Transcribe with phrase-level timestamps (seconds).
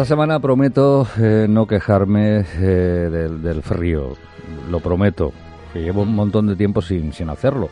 [0.00, 2.64] Esta semana prometo eh, no quejarme eh,
[3.12, 4.16] del, del, frío,
[4.70, 5.30] lo prometo,
[5.74, 7.68] que llevo un montón de tiempo sin, sin hacerlo.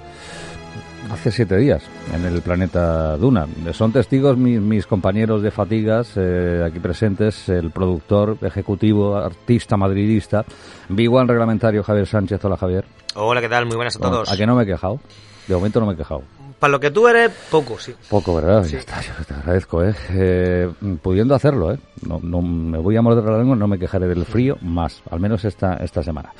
[1.10, 1.82] Hace siete días
[2.14, 3.46] en el planeta Duna.
[3.72, 10.44] Son testigos mis, mis compañeros de fatigas eh, aquí presentes, el productor, ejecutivo, artista madridista,
[10.90, 12.44] Biguan reglamentario Javier Sánchez.
[12.44, 12.84] Hola Javier.
[13.14, 13.64] Hola, ¿qué tal?
[13.64, 14.30] Muy buenas a todos.
[14.30, 15.00] ¿A que no me he quejado?
[15.46, 16.24] De momento no me he quejado.
[16.58, 17.94] Para lo que tú eres, poco, sí.
[18.10, 18.64] Poco, ¿verdad?
[18.64, 18.72] Sí.
[18.72, 19.94] Ya está, yo te agradezco, ¿eh?
[20.10, 20.68] ¿eh?
[21.00, 21.78] Pudiendo hacerlo, ¿eh?
[22.06, 25.20] No, no me voy a morder la lengua, no me quejaré del frío más, al
[25.20, 26.32] menos esta, esta semana.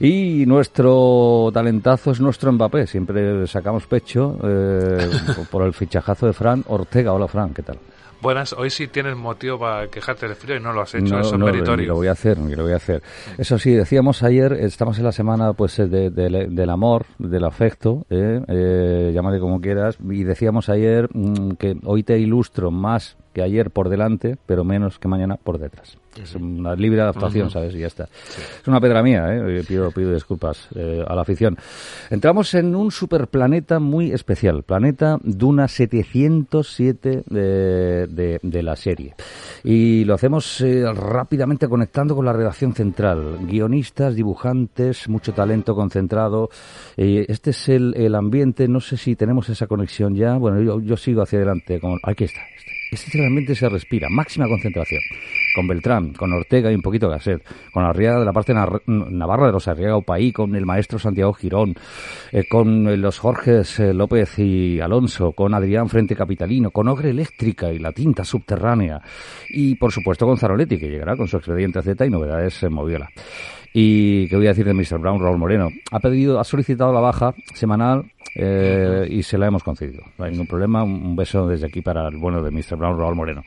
[0.00, 2.88] Y nuestro talentazo es nuestro Mbappé.
[2.88, 5.08] Siempre sacamos pecho eh,
[5.50, 7.12] por el fichajazo de Fran Ortega.
[7.12, 7.78] Hola, Fran, ¿qué tal?
[8.22, 11.20] Buenas, hoy sí tienes motivo para quejarte del frío y no lo has hecho, no,
[11.20, 11.88] eso es no, meritorio.
[11.88, 13.02] Lo voy a hacer, lo voy a hacer.
[13.38, 17.44] Eso sí, decíamos ayer, estamos en la semana pues de, de, de, del amor, del
[17.44, 18.42] afecto, ¿eh?
[18.46, 23.70] Eh, llámale como quieras, y decíamos ayer mmm, que hoy te ilustro más que ayer
[23.70, 25.96] por delante, pero menos que mañana por detrás.
[26.20, 27.50] Es una libre adaptación.
[27.50, 27.74] ¿sabes?
[27.74, 28.06] Y ya está.
[28.06, 28.42] Sí.
[28.62, 29.62] Es una pedra mía, ¿eh?
[29.66, 31.56] Pido, pido disculpas eh, a la afición.
[32.10, 39.14] Entramos en un superplaneta muy especial, planeta Duna 707 de, de, de la serie.
[39.62, 43.46] Y lo hacemos eh, rápidamente conectando con la redacción central.
[43.46, 46.50] Guionistas, dibujantes, mucho talento concentrado.
[46.96, 50.36] Eh, este es el, el, ambiente, no sé si tenemos esa conexión ya.
[50.36, 51.78] Bueno, yo, yo sigo hacia adelante.
[51.80, 52.40] Con, aquí está.
[52.56, 52.79] Este,
[53.26, 55.00] ambiente se respira, máxima concentración.
[55.54, 57.42] Con Beltrán, con Ortega y un poquito Gasset,
[57.72, 61.74] con Arriaga de la parte navarra de los Arriaga Opaí, con el maestro Santiago Girón,
[62.32, 67.72] eh, con los Jorges eh, López y Alonso, con Adrián Frente Capitalino, con Ogre Eléctrica
[67.72, 69.00] y la tinta subterránea,
[69.48, 73.08] y por supuesto con Zaroletti, que llegará con su expediente Z y novedades en Moviola.
[73.72, 74.98] Y qué voy a decir de Mr.
[74.98, 75.68] Brown, Raúl Moreno.
[75.92, 80.02] Ha pedido, ha solicitado la baja semanal eh, y se la hemos concedido.
[80.18, 80.82] No hay ningún problema.
[80.82, 82.76] Un beso desde aquí para el bueno de Mr.
[82.76, 83.42] Brown, Raúl Moreno.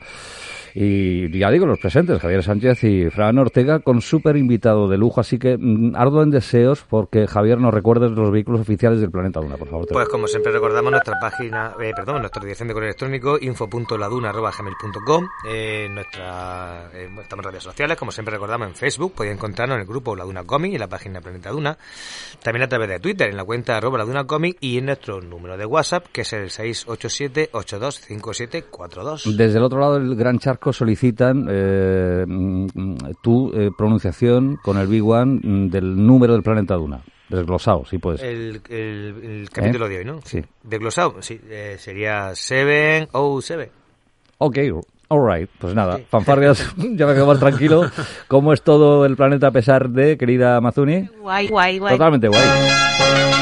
[0.76, 5.20] Y ya digo, los presentes, Javier Sánchez y Fran Ortega, con súper invitado de lujo.
[5.20, 9.38] Así que mm, ardo en deseos porque Javier nos recuerde los vehículos oficiales del planeta
[9.40, 9.86] Duna, por favor.
[9.88, 15.86] Pues como siempre recordamos nuestra página, eh, perdón, nuestra dirección de correo electrónico info.laduna.gmail.com eh,
[15.90, 19.86] nuestra, eh, estamos en redes sociales, como siempre recordamos en Facebook, podéis encontrarnos en el
[19.86, 21.78] grupo La Duna Comic y en la página Planeta Duna.
[22.42, 25.20] También a través de Twitter, en la cuenta arroba La Duna Comic y en nuestro
[25.20, 29.36] número de WhatsApp, que es el 687-825742.
[29.36, 32.24] Desde el otro lado del gran charco solicitan eh,
[33.22, 37.02] tu eh, pronunciación con el Big One del número del planeta Duna.
[37.28, 38.22] Desglosado, sí puedes.
[38.22, 39.88] El, el, el capítulo ¿Eh?
[39.88, 40.20] de hoy, ¿no?
[40.24, 40.42] Sí.
[40.62, 41.40] Desglosado, sí.
[41.48, 43.70] Eh, sería 707.
[44.38, 44.58] Ok,
[45.08, 45.50] alright.
[45.58, 46.06] Pues nada, sí.
[46.08, 47.90] fanfarrias, ya me quedo más tranquilo.
[48.28, 51.08] ¿Cómo es todo el planeta a pesar de, querida Mazuni?
[51.20, 51.94] Guay, guay, guay.
[51.94, 53.33] Totalmente guay.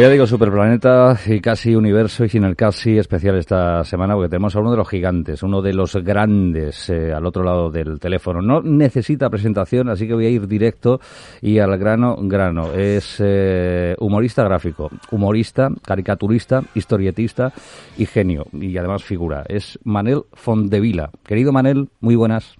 [0.00, 4.56] Ya digo superplaneta y casi universo y sin el casi especial esta semana porque tenemos
[4.56, 8.40] a uno de los gigantes, uno de los grandes eh, al otro lado del teléfono.
[8.40, 11.00] No necesita presentación, así que voy a ir directo
[11.42, 12.72] y al grano, grano.
[12.72, 17.52] Es eh, humorista gráfico, humorista, caricaturista, historietista
[17.98, 19.44] y genio y además figura.
[19.48, 21.10] Es Manel Fondevila.
[21.26, 22.56] Querido Manel, muy buenas.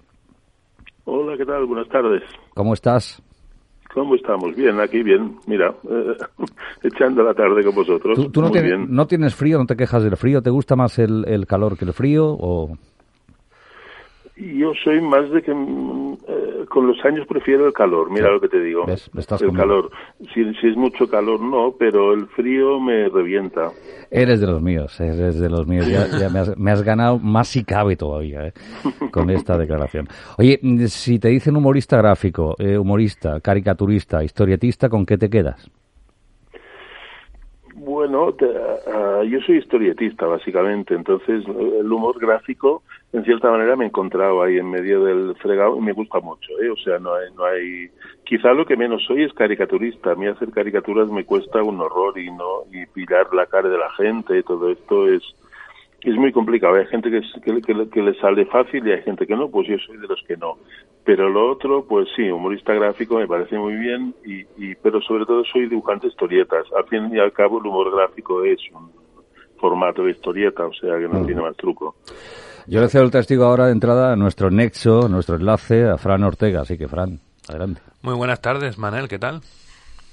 [1.05, 1.65] Hola, ¿qué tal?
[1.65, 2.21] Buenas tardes.
[2.53, 3.23] ¿Cómo estás?
[3.93, 4.55] ¿Cómo estamos?
[4.55, 5.35] Bien, aquí bien.
[5.47, 6.15] Mira, eh,
[6.83, 8.15] echando la tarde con vosotros.
[8.15, 9.57] ¿Tú, tú no, tienes, no, tienes, frío?
[9.57, 10.41] ¿No te quejas del frío?
[10.41, 12.27] ¿Te gusta más el, el calor que el frío?
[12.27, 12.77] O...
[14.41, 18.33] Yo soy más de que eh, con los años prefiero el calor, mira sí.
[18.33, 18.85] lo que te digo.
[18.87, 19.07] ¿Ves?
[19.15, 19.63] Estás el conmigo.
[19.63, 19.91] calor.
[20.33, 23.69] Si, si, es mucho calor, no, pero el frío me revienta.
[24.09, 25.87] Eres de los míos, eres de los míos.
[25.87, 28.53] Ya, ya me, has, me, has, ganado más si cabe todavía ¿eh?
[29.11, 30.07] con esta declaración.
[30.39, 35.69] Oye, si te dicen humorista gráfico, eh, humorista, caricaturista, historietista, ¿con qué te quedas?
[37.83, 38.35] Bueno,
[38.93, 44.43] ah, yo soy historietista, básicamente, entonces el humor gráfico, en cierta manera, me he encontrado
[44.43, 46.69] ahí en medio del fregado y me gusta mucho, ¿eh?
[46.69, 47.89] O sea, no hay, no hay...
[48.23, 50.11] Quizá lo que menos soy es caricaturista.
[50.11, 53.79] A mí hacer caricaturas me cuesta un horror y no y pillar la cara de
[53.79, 55.23] la gente y todo esto es
[56.03, 56.75] es muy complicado.
[56.75, 57.21] Hay gente que,
[57.61, 60.35] que, le sale fácil y hay gente que no, pues yo soy de los que
[60.37, 60.57] no.
[61.03, 65.25] Pero lo otro, pues sí, humorista gráfico me parece muy bien, y, y, pero sobre
[65.25, 66.65] todo soy dibujante de historietas.
[66.75, 68.91] Al fin y al cabo, el humor gráfico es un
[69.59, 71.95] formato de historieta, o sea que no tiene más truco.
[72.67, 76.23] Yo le cedo el testigo ahora de entrada a nuestro nexo, nuestro enlace, a Fran
[76.23, 76.61] Ortega.
[76.61, 77.81] Así que, Fran, adelante.
[78.01, 79.41] Muy buenas tardes, Manel, ¿qué tal?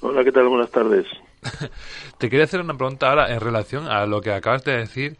[0.00, 0.48] Hola, ¿qué tal?
[0.48, 1.06] Buenas tardes.
[2.18, 5.16] Te quería hacer una pregunta ahora en relación a lo que acabas de decir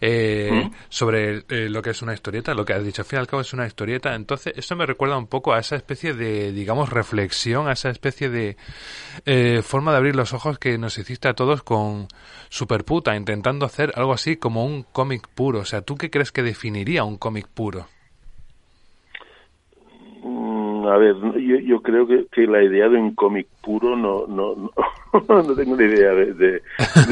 [0.00, 3.20] eh, sobre eh, lo que es una historieta, lo que has dicho, al fin y
[3.20, 4.14] al cabo es una historieta.
[4.14, 8.28] Entonces, esto me recuerda un poco a esa especie de, digamos, reflexión, a esa especie
[8.28, 8.56] de
[9.26, 12.08] eh, forma de abrir los ojos que nos hiciste a todos con
[12.48, 15.60] Superputa, intentando hacer algo así como un cómic puro.
[15.60, 17.88] O sea, ¿tú qué crees que definiría un cómic puro?
[20.90, 24.54] A ver, yo, yo creo que, que, la idea de un cómic puro no no,
[24.54, 24.72] no,
[25.42, 26.62] no tengo ni idea de, de,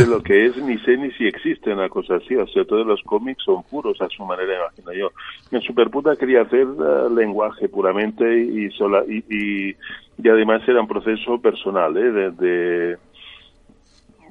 [0.09, 2.35] lo que es, ni sé ni si existe una cosa así.
[2.37, 5.11] O sea, todos los cómics son puros a su manera, imagino yo.
[5.51, 9.77] En Superputa quería hacer uh, lenguaje puramente y, sola, y, y,
[10.23, 12.11] y, además era un proceso personal, ¿eh?
[12.11, 12.97] de,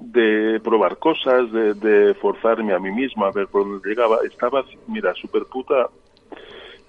[0.02, 4.18] de probar cosas, de, de, forzarme a mí mismo a ver por dónde llegaba.
[4.26, 5.90] Estaba, mira, Superputa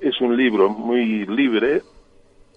[0.00, 1.82] es un libro muy libre,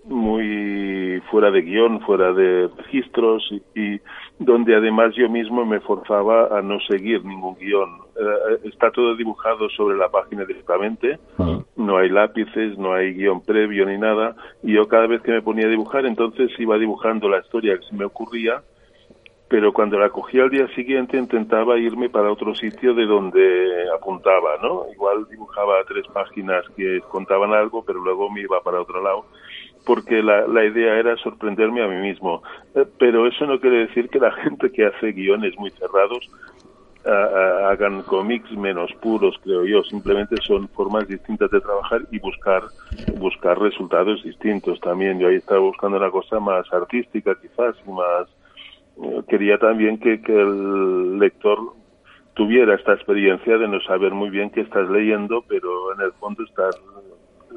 [0.06, 3.44] muy fuera de guion, fuera de registros
[3.74, 4.00] y,
[4.38, 7.90] donde además yo mismo me forzaba a no seguir ningún guion.
[8.20, 11.20] Eh, está todo dibujado sobre la página directamente,
[11.76, 15.42] no hay lápices, no hay guion previo ni nada y yo cada vez que me
[15.42, 18.62] ponía a dibujar entonces iba dibujando la historia que se me ocurría
[19.48, 24.58] pero cuando la cogía al día siguiente intentaba irme para otro sitio de donde apuntaba,
[24.62, 24.86] ¿no?
[24.92, 29.26] Igual dibujaba tres páginas que contaban algo, pero luego me iba para otro lado
[29.86, 32.42] porque la, la idea era sorprenderme a mí mismo.
[32.76, 36.30] Eh, pero eso no quiere decir que la gente que hace guiones muy cerrados
[37.06, 39.84] hagan cómics menos puros, creo yo.
[39.84, 42.64] Simplemente son formas distintas de trabajar y buscar
[43.18, 45.20] buscar resultados distintos también.
[45.20, 48.28] Yo ahí estaba buscando una cosa más artística, quizás, y más.
[49.04, 51.60] Eh, quería también que, que el lector
[52.34, 56.44] tuviera esta experiencia de no saber muy bien qué estás leyendo, pero en el fondo
[56.44, 56.76] estás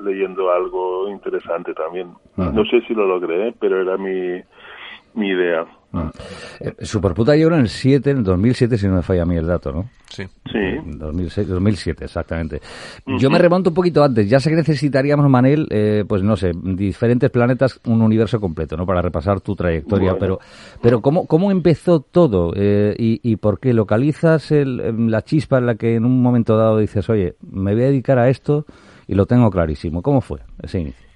[0.02, 2.08] leyendo algo interesante también.
[2.36, 4.40] No sé si lo logré, pero era mi,
[5.14, 5.66] mi idea.
[6.60, 9.36] Eh, Superputa llegó en el 7, en el 2007, si no me falla a mí
[9.36, 9.88] el dato, ¿no?
[10.10, 10.24] Sí.
[10.52, 10.58] Sí.
[10.84, 12.60] 2006, 2007, exactamente.
[13.18, 14.28] Yo me remonto un poquito antes.
[14.28, 18.84] Ya sé que necesitaríamos, Manel, eh, pues no sé, diferentes planetas, un universo completo, ¿no?
[18.84, 20.16] Para repasar tu trayectoria.
[20.18, 20.38] Pero,
[20.82, 22.52] pero ¿cómo, cómo empezó todo?
[22.54, 26.56] Eh, y, y, por qué localizas el, la chispa en la que en un momento
[26.56, 28.66] dado dices, oye, me voy a dedicar a esto
[29.08, 30.02] y lo tengo clarísimo.
[30.02, 31.08] ¿Cómo fue ese inicio?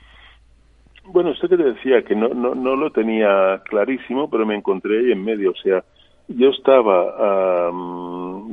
[1.04, 4.98] Bueno, esto que te decía, que no, no, no lo tenía clarísimo, pero me encontré
[4.98, 5.50] ahí en medio.
[5.50, 5.84] O sea,
[6.28, 7.70] yo estaba,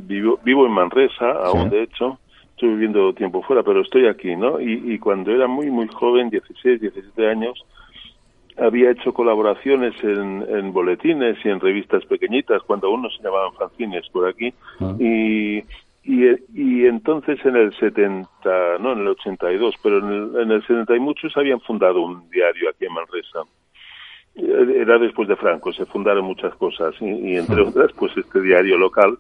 [0.04, 2.20] vivo, vivo en Manresa, aún de hecho,
[2.52, 4.60] estoy viviendo tiempo fuera, pero estoy aquí, ¿no?
[4.60, 7.64] Y, y cuando era muy, muy joven, 16, 17 años,
[8.58, 13.54] había hecho colaboraciones en, en, boletines y en revistas pequeñitas, cuando aún no se llamaban
[13.54, 14.96] fanzines por aquí, ah.
[15.00, 15.64] y
[16.10, 16.26] y,
[16.56, 18.30] y entonces en el 70,
[18.80, 22.28] no en el 82, pero en el, en el 70 y muchos habían fundado un
[22.32, 23.44] diario aquí en Manresa.
[24.36, 29.20] Era después de Franco, se fundaron muchas cosas y, entre otras pues este diario local.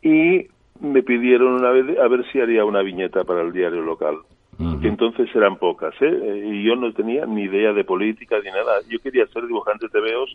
[0.00, 0.46] Y
[0.80, 4.16] me pidieron una vez a ver si haría una viñeta para el diario local.
[4.80, 6.42] que entonces eran pocas, ¿eh?
[6.46, 8.80] Y yo no tenía ni idea de política ni nada.
[8.88, 10.34] Yo quería ser dibujante de veos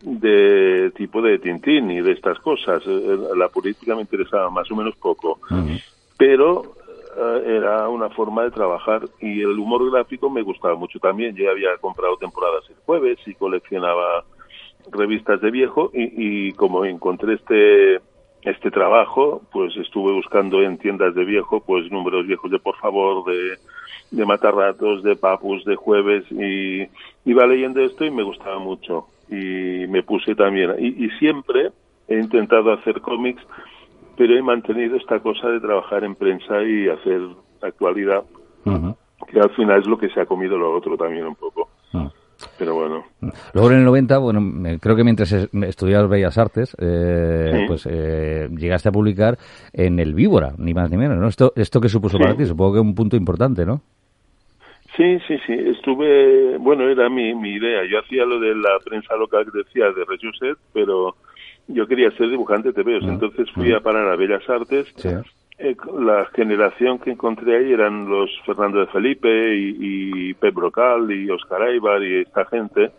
[0.00, 2.82] de tipo de Tintín y de estas cosas.
[2.86, 5.40] Eh, la política me interesaba más o menos poco,
[6.16, 6.76] pero
[7.16, 11.34] eh, era una forma de trabajar y el humor gráfico me gustaba mucho también.
[11.34, 14.24] Yo había comprado temporadas el jueves y coleccionaba
[14.90, 18.00] revistas de viejo y, y como encontré este
[18.42, 23.24] este trabajo, pues estuve buscando en tiendas de viejo, pues números viejos de Por favor,
[23.24, 23.58] de,
[24.10, 26.86] de Matarratos, de Papus, de Jueves, y
[27.28, 30.74] iba leyendo esto y me gustaba mucho y me puse también.
[30.78, 31.70] Y, y siempre
[32.08, 33.42] he intentado hacer cómics,
[34.16, 37.20] pero he mantenido esta cosa de trabajar en prensa y hacer
[37.62, 38.24] actualidad,
[39.30, 41.68] que al final es lo que se ha comido lo otro también un poco.
[41.92, 42.10] Ah.
[42.56, 43.04] Pero bueno.
[43.52, 44.40] Luego en el 90, bueno,
[44.80, 49.38] creo que mientras estudiabas Bellas Artes, eh, pues eh, llegaste a publicar
[49.72, 51.26] en el Víbora, ni más ni menos, ¿no?
[51.26, 53.82] Esto, esto que supuso para ti, supongo que es un punto importante, ¿no?
[54.98, 55.52] Sí, sí, sí.
[55.52, 57.84] Estuve, bueno, era mi, mi idea.
[57.84, 61.14] Yo hacía lo de la prensa local que decía de Rejuset, pero
[61.68, 64.92] yo quería ser dibujante de TVOs, entonces fui a parar a Bellas Artes.
[65.58, 71.30] Eh, la generación que encontré ahí eran los Fernando de Felipe y, Pep Brocal y
[71.30, 72.90] Oscar Aibar y esta gente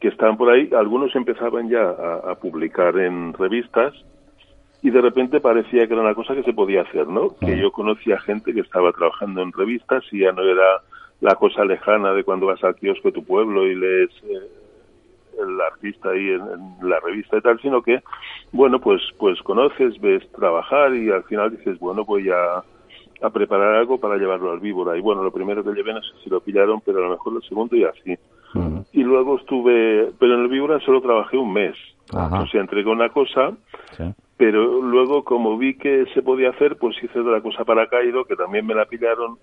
[0.00, 0.70] que estaban por ahí.
[0.76, 3.94] Algunos empezaban ya a, publicar en revistas
[4.80, 7.34] y de repente parecía que era una cosa que se podía hacer, ¿no?
[7.36, 10.82] Que yo conocía gente que estaba trabajando en revistas y ya no era
[11.20, 14.48] la cosa lejana de cuando vas al kiosco de tu pueblo y lees eh,
[15.40, 18.02] el artista ahí en, la revista y tal, sino que,
[18.52, 22.62] bueno, pues, pues conoces, ves trabajar y al final dices, bueno, voy a,
[23.22, 24.96] a preparar algo para llevarlo al víbora.
[24.96, 27.32] Y bueno, lo primero que llevé no sé si lo pillaron, pero a lo mejor
[27.34, 28.16] lo segundo y así.
[28.92, 31.76] Y luego estuve, pero en el víbora solo trabajé un mes.
[32.12, 33.52] O sea, entregué una cosa,
[34.36, 38.36] pero luego como vi que se podía hacer, pues hice otra cosa para Cairo, que
[38.36, 39.38] también me la pillaron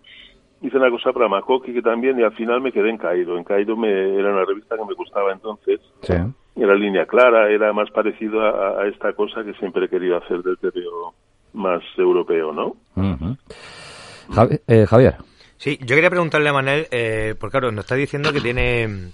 [0.63, 3.37] hice una cosa para Makoki que también y al final me quedé en Cairo.
[3.37, 5.79] En Cairo me, era una revista que me gustaba entonces.
[6.01, 6.13] Sí.
[6.55, 10.57] Era línea clara, era más parecido a, esta cosa que siempre he querido hacer del
[10.57, 11.13] TVO
[11.53, 12.75] más europeo, ¿no?
[14.67, 15.15] Eh, Javier.
[15.57, 19.11] Sí, yo quería preguntarle a Manel, eh, porque claro, nos está diciendo que tiene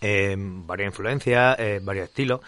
[0.00, 2.40] eh, varias influencias, eh, varios estilos,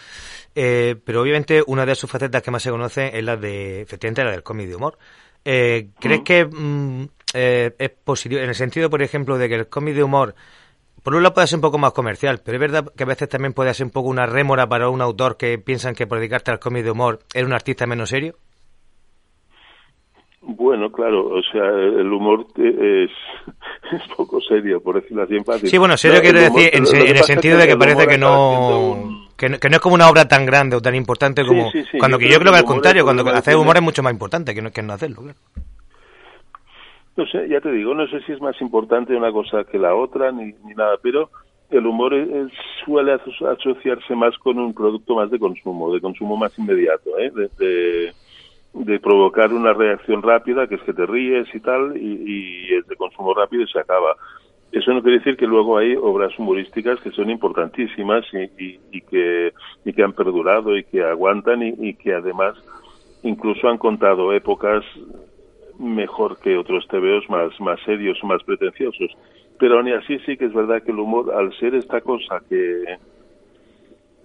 [0.55, 4.25] eh, pero obviamente una de sus facetas que más se conoce es la de, efectivamente,
[4.25, 4.99] la del cómic de humor.
[5.45, 9.69] Eh, ¿Crees que mm, eh, es positivo, en el sentido, por ejemplo, de que el
[9.69, 10.35] cómic de humor,
[11.03, 13.29] por un lado puede ser un poco más comercial, pero es verdad que a veces
[13.29, 16.51] también puede ser un poco una rémora para un autor que piensan que por dedicarte
[16.51, 18.37] al cómic de humor eres un artista menos serio?
[20.43, 23.11] Bueno, claro, o sea, el humor es,
[23.93, 25.69] es poco serio, por decirlo así en fácil.
[25.69, 29.57] Sí, bueno, serio quiero decir en, el sentido de que parece que no, que no,
[29.57, 32.59] es como una obra tan grande o tan importante como cuando que yo creo que
[32.59, 35.39] al contrario, cuando hacer humor es mucho más importante que no, que no hacerlo, claro.
[37.17, 39.95] No sé, ya te digo, no sé si es más importante una cosa que la
[39.95, 41.31] otra ni, ni nada, pero
[41.71, 42.13] el humor
[42.85, 47.31] suele asociarse más con un producto más de consumo, de consumo más inmediato, ¿eh?
[47.59, 48.13] de,
[48.75, 52.87] de, provocar una reacción rápida, que es que te ríes y tal, y, y es
[52.87, 54.17] de consumo rápido y se acaba.
[54.73, 59.53] Eso no quiere decir que luego hay obras humorísticas que son importantísimas y, y, que,
[59.85, 62.55] y que han perdurado y que aguantan y, y que además
[63.23, 64.85] incluso han contado épocas
[65.81, 69.11] mejor que otros tebeos más, más serios, más pretenciosos.
[69.59, 72.99] Pero aún así sí que es verdad que el humor, al ser esta cosa que,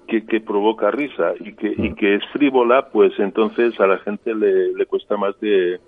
[0.07, 4.73] que, provoca risa y que, y que es frívola, pues entonces a la gente le,
[4.73, 5.79] le cuesta más de,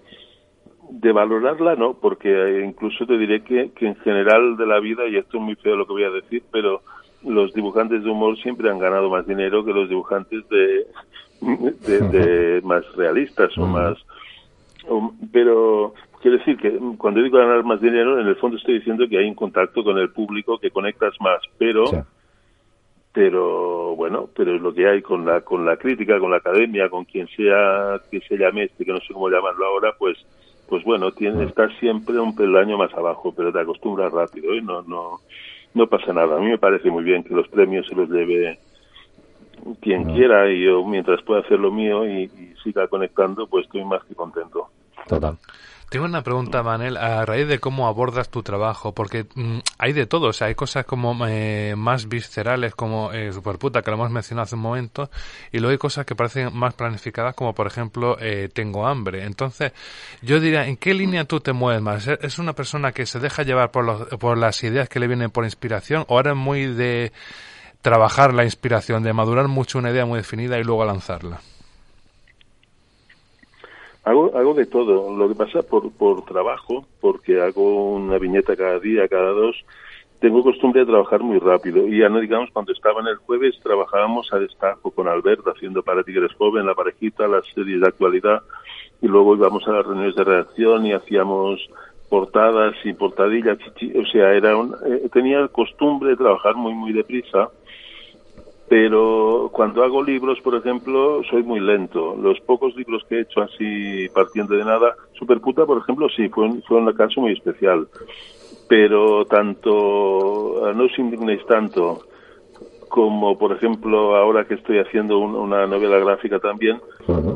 [0.90, 1.94] de valorarla, ¿no?
[1.94, 5.56] Porque incluso te diré que, que en general de la vida, y esto es muy
[5.56, 6.82] feo lo que voy a decir, pero
[7.24, 10.88] los dibujantes de humor siempre han ganado más dinero que los dibujantes de,
[11.42, 13.98] de, más realistas o más
[15.32, 19.18] pero quiero decir que cuando digo ganar más dinero, en el fondo estoy diciendo que
[19.18, 21.86] hay un contacto con el público, que conectas más, pero
[23.12, 26.90] pero bueno, pero es lo que hay con la con la crítica, con la academia,
[26.90, 30.18] con quien sea que se llame este, que no sé cómo llamarlo ahora, pues
[30.70, 34.82] pues bueno, tiene, está siempre un peldaño más abajo, pero te acostumbras rápido y no
[34.84, 35.20] no
[35.74, 36.38] no pasa nada.
[36.38, 38.60] A mí me parece muy bien que los premios se los debe
[39.82, 42.30] quien quiera y yo mientras pueda hacer lo mío y,
[42.64, 44.70] siga conectando, pues estoy más que contento.
[45.06, 45.38] Total.
[45.90, 50.06] Tengo una pregunta, Manel, a raíz de cómo abordas tu trabajo, porque mm, hay de
[50.06, 54.12] todo, o sea, hay cosas como eh, más viscerales, como eh, Superputa, que lo hemos
[54.12, 55.10] mencionado hace un momento,
[55.50, 59.24] y luego hay cosas que parecen más planificadas, como por ejemplo, eh, Tengo hambre.
[59.24, 59.72] Entonces,
[60.22, 62.06] yo diría, ¿en qué línea tú te mueves más?
[62.06, 65.32] ¿Es una persona que se deja llevar por, los, por las ideas que le vienen
[65.32, 67.14] por inspiración, o eres muy de
[67.82, 71.40] trabajar la inspiración, de madurar mucho una idea muy definida y luego lanzarla?
[74.08, 75.14] Hago, hago de todo.
[75.18, 79.66] Lo que pasa por, por trabajo, porque hago una viñeta cada día, cada dos,
[80.22, 81.86] tengo costumbre de trabajar muy rápido.
[81.86, 85.84] Y ya no digamos, cuando estaba en el jueves, trabajábamos a destajo con Albert, haciendo
[85.84, 88.44] para Tigres Joven, la parejita, las series de actualidad,
[89.02, 91.60] y luego íbamos a las reuniones de redacción y hacíamos
[92.10, 97.50] portadas y portadillas, o sea, era un, eh, tenía costumbre de trabajar muy, muy deprisa
[98.70, 102.18] pero cuando hago libros, por ejemplo, soy muy lento.
[102.22, 106.46] Los pocos libros que he hecho así partiendo de nada, Superputa, por ejemplo, sí, fue
[106.46, 107.88] un, fue un caso muy especial.
[108.68, 112.02] Pero tanto, no os indignéis tanto,
[112.90, 116.82] como por ejemplo ahora que estoy haciendo una novela gráfica también,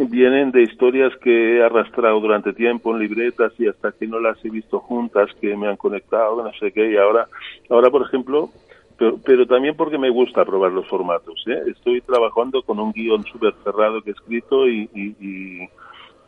[0.10, 4.44] vienen de historias que he arrastrado durante tiempo en libretas y hasta que no las
[4.44, 7.28] he visto juntas, que me han conectado, no sé qué, y ahora,
[7.70, 8.50] ahora por ejemplo,
[8.98, 11.44] pero, también porque me gusta probar los formatos.
[11.48, 11.62] ¿eh?
[11.68, 15.70] Estoy trabajando con un guion súper cerrado que he escrito y, y,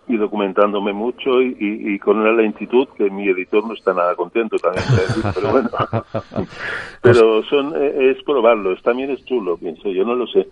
[0.08, 4.86] y, documentándome mucho y, con una lentitud que mi editor no está nada contento también.
[5.34, 5.70] pero bueno,
[7.02, 8.82] pero son, eh, es probarlos.
[8.84, 10.48] También es chulo, pienso yo, no lo sé.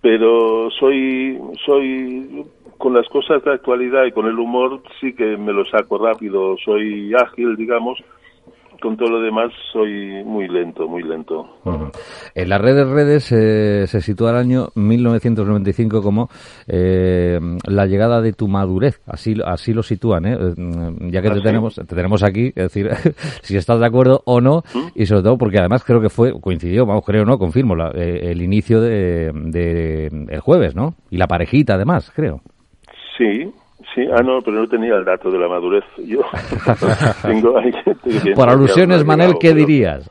[0.00, 2.44] pero soy soy
[2.80, 6.56] con las cosas de actualidad y con el humor sí que me lo saco rápido,
[6.64, 8.02] soy ágil, digamos,
[8.80, 11.46] con todo lo demás soy muy lento, muy lento.
[12.34, 16.28] En las redes redes eh, se sitúa el año 1995 como
[16.66, 20.36] eh, la llegada de tu madurez, así así lo sitúan, ¿eh?
[20.56, 22.90] Mm, ya que te ¿Ah, tenemos te tenemos aquí, es decir,
[23.42, 24.88] si estás de acuerdo o no ¿Mm?
[24.94, 28.42] y sobre todo porque además creo que fue coincidió, vamos creo no, confirmo la, el
[28.42, 30.94] inicio de, de el jueves, ¿no?
[31.10, 32.40] Y la parejita además, creo.
[33.16, 33.52] Sí,
[33.94, 35.84] Sí, ah, no, pero no tenía el dato de la madurez.
[35.98, 36.20] Yo
[37.22, 37.54] tengo
[38.36, 40.08] Por alusiones, Manel, ¿qué dirías?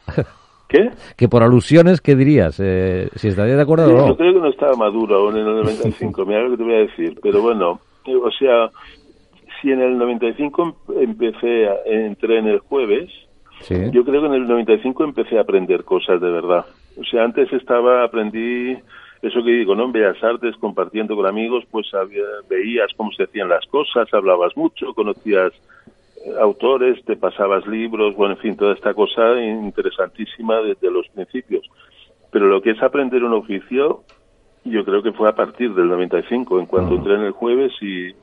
[0.67, 0.91] ¿Qué?
[1.17, 2.59] Que por alusiones, ¿qué dirías?
[2.59, 4.07] Eh, si estarías de acuerdo o no.
[4.09, 6.75] Yo creo que no estaba maduro aún en el 95, mira lo que te voy
[6.75, 7.19] a decir.
[7.23, 8.69] Pero bueno, o sea,
[9.61, 13.09] si en el 95 empecé, a, entré en el jueves,
[13.69, 16.65] yo creo que en el 95 empecé a aprender cosas de verdad.
[16.99, 18.77] O sea, antes estaba, aprendí
[19.21, 19.85] eso que digo, ¿no?
[19.85, 21.87] En Bellas Artes, compartiendo con amigos, pues
[22.49, 25.51] veías cómo se hacían las cosas, hablabas mucho, conocías
[26.25, 31.69] eh, autores, te pasabas libros, bueno, en fin, toda esta cosa interesantísima desde los principios.
[32.31, 34.03] Pero lo que es aprender un oficio,
[34.63, 38.13] yo creo que fue a partir del 95, en cuanto entré en el jueves y,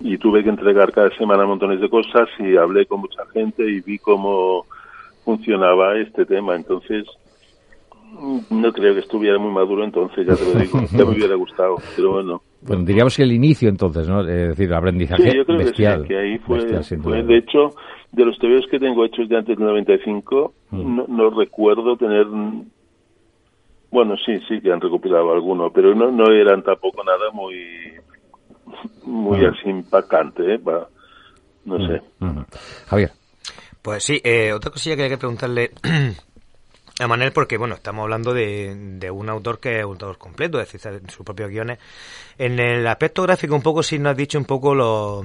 [0.00, 3.80] y tuve que entregar cada semana montones de cosas y hablé con mucha gente y
[3.80, 4.64] vi cómo
[5.24, 6.54] funcionaba este tema.
[6.54, 7.04] Entonces,
[8.50, 10.80] no creo que estuviera muy maduro entonces, ya te lo digo.
[10.92, 12.42] ya me hubiera gustado, pero bueno.
[12.62, 14.20] Bueno, diríamos que el inicio entonces, ¿no?
[14.20, 16.02] Es decir, el aprendizaje sí, yo creo bestial.
[16.02, 17.70] Que, sí, que ahí fue, de hecho,
[18.12, 20.96] de los TVOs que tengo hechos de antes del 95, mm.
[20.96, 22.26] no, no recuerdo tener
[23.94, 27.54] bueno, sí, sí que han recopilado algunos, pero no, no eran tampoco nada muy
[29.04, 30.60] muy así impactante, ¿eh?
[31.64, 32.02] no sé.
[32.88, 33.10] Javier.
[33.80, 35.70] Pues sí, eh, otra cosilla que hay que preguntarle
[37.00, 40.72] a Manel porque, bueno, estamos hablando de, un autor que es un autor completo, es
[40.72, 41.78] decir, sus propios guiones.
[42.38, 45.22] En el aspecto gráfico, un poco sí nos has dicho un poco lo,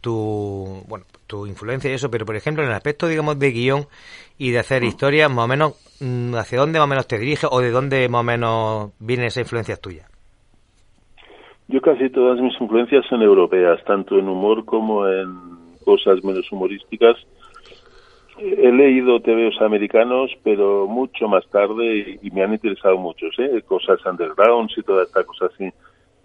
[0.00, 3.86] tu, bueno, tu influencia y eso, pero por ejemplo, en el aspecto, digamos, de guion
[4.38, 7.48] y de hacer historias, más o menos, mm, ¿hacia dónde más o menos te diriges
[7.50, 10.08] o de dónde más o menos viene esa influencia tuya?
[11.68, 17.16] Yo casi todas mis influencias son europeas, tanto en humor como en cosas menos humorísticas
[18.38, 23.62] He leído TVOs americanos, pero mucho más tarde y, me han interesado muchos, ¿eh?
[23.66, 25.70] cosas undergrounds y toda esta cosa así.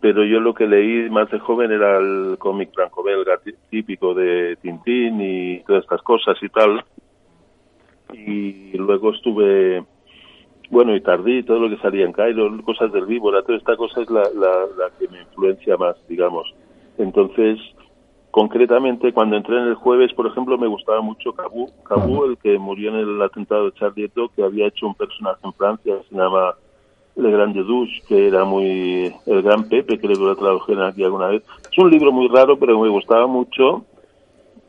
[0.01, 5.21] Pero yo lo que leí más de joven era el cómic franco-belga típico de Tintín
[5.21, 6.83] y todas estas cosas y tal.
[8.13, 9.85] Y luego estuve,
[10.69, 14.01] bueno, y tardí, todo lo que salía en Cairo, cosas del víbora, toda esta cosa
[14.01, 14.23] es la,
[14.99, 16.53] que me influencia más, digamos.
[16.97, 17.57] Entonces,
[18.31, 22.57] Concretamente, cuando entré en el jueves, por ejemplo, me gustaba mucho Cabú, Cabú, el que
[22.57, 26.15] murió en el atentado de Charlie Hebdo, que había hecho un personaje en Francia, se
[26.15, 26.55] llama
[27.17, 31.27] Le Grande Douche, que era muy el gran Pepe, que le lo tradujeron aquí alguna
[31.27, 31.43] vez.
[31.69, 33.83] Es un libro muy raro, pero me gustaba mucho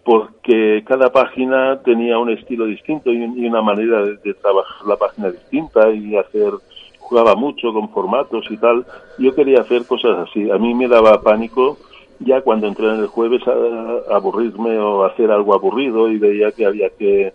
[0.05, 5.31] porque cada página tenía un estilo distinto y, una manera de, de, trabajar la página
[5.31, 6.51] distinta y hacer
[6.99, 8.85] jugaba mucho con formatos y tal.
[9.19, 10.51] Yo quería hacer cosas así.
[10.51, 11.79] A mí me daba pánico
[12.25, 16.67] ya cuando entré en el jueves a, aburrirme o hacer algo aburrido y veía que
[16.67, 17.33] había que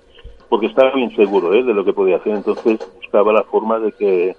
[0.50, 1.64] porque estaba bien seguro ¿eh?
[1.64, 2.36] de lo que podía hacer.
[2.36, 4.36] Entonces buscaba la forma de que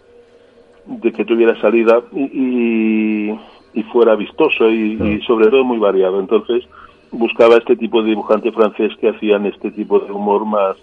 [0.87, 3.31] de que tuviera salida y,
[3.75, 6.19] y, fuera vistoso y, sobre todo muy variado.
[6.19, 6.65] Entonces
[7.11, 10.77] buscaba este tipo de dibujante francés que hacían este tipo de humor más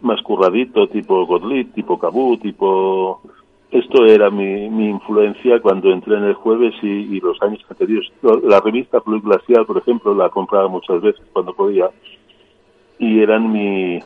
[0.00, 3.22] más curradito tipo Godlit tipo Cabú tipo
[3.72, 8.12] esto era mi, mi influencia cuando entré en el jueves y, los años anteriores.
[8.44, 11.88] La revista Club Glacial, por ejemplo, la compraba muchas veces cuando podía
[12.98, 13.98] y eran mi,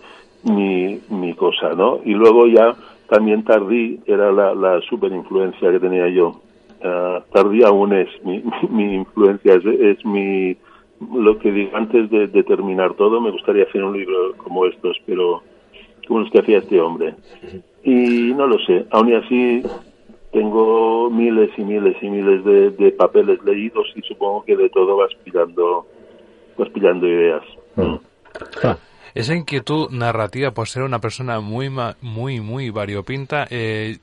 [0.44, 1.98] mi, mi cosa, ¿no?
[2.04, 2.76] Y luego ya
[3.08, 6.40] también Tardí era la, la super influencia que tenía yo.
[6.80, 10.56] Uh, Tardí aún es mi, mi, influencia, es, es, mi
[11.12, 13.20] lo que digo antes de, de, terminar todo.
[13.20, 15.42] Me gustaría hacer un libro como estos, pero
[16.06, 17.14] como los que hacía este hombre.
[17.82, 19.62] Y no lo sé, aún y así
[20.32, 25.10] tengo miles y miles y miles de, papeles leídos y supongo que de todo vas
[25.24, 25.86] pillando,
[26.58, 27.42] vas pillando ideas.
[27.76, 27.94] Mm.
[29.14, 31.70] Esa inquietud narrativa por ser una persona muy,
[32.02, 33.96] muy, muy variopinta, eh,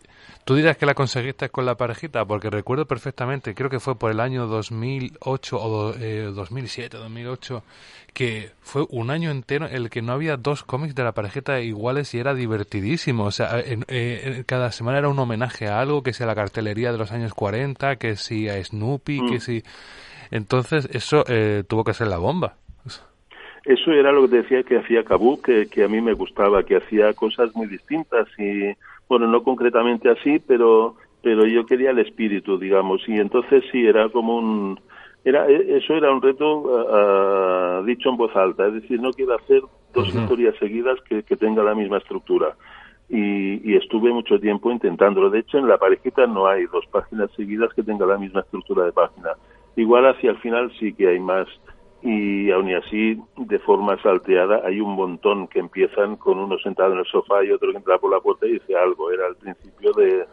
[0.45, 2.25] ¿Tú dirás que la conseguiste con la parejita?
[2.25, 8.49] Porque recuerdo perfectamente, creo que fue por el año 2008 o 2007, 2008, eh, que
[8.59, 12.13] fue un año entero en el que no había dos cómics de la parejita iguales
[12.13, 13.23] y era divertidísimo.
[13.23, 16.97] O sea, eh, cada semana era un homenaje a algo, que sea la cartelería de
[16.97, 19.39] los años 40, que si a Snoopy, que mm.
[19.39, 19.63] si...
[20.29, 22.57] Entonces eso eh, tuvo que ser la bomba.
[23.63, 26.75] Eso era lo que decía que hacía Kabuk, que, que a mí me gustaba, que
[26.75, 28.75] hacía cosas muy distintas y
[29.07, 34.09] bueno, no concretamente así, pero pero yo quería el espíritu, digamos, y entonces sí, era
[34.09, 34.79] como un...
[35.23, 39.61] Era, e, eso era un reto dicho en voz alta, es decir, no quiero hacer
[39.93, 42.57] dos historias seguidas que, que tengan la misma estructura.
[43.07, 45.29] Y, y, estuve mucho tiempo intentándolo.
[45.29, 48.83] De hecho, en la parejita no hay dos páginas seguidas que tengan la misma estructura
[48.83, 49.29] de página.
[49.77, 51.47] Igual hacia el final sí que hay más
[52.03, 56.91] y aún y así, de forma salteada, hay un montón que empiezan con uno sentado
[56.91, 59.09] en el sofá y otro que entra por la puerta y dice algo.
[59.09, 60.25] Era el principio de...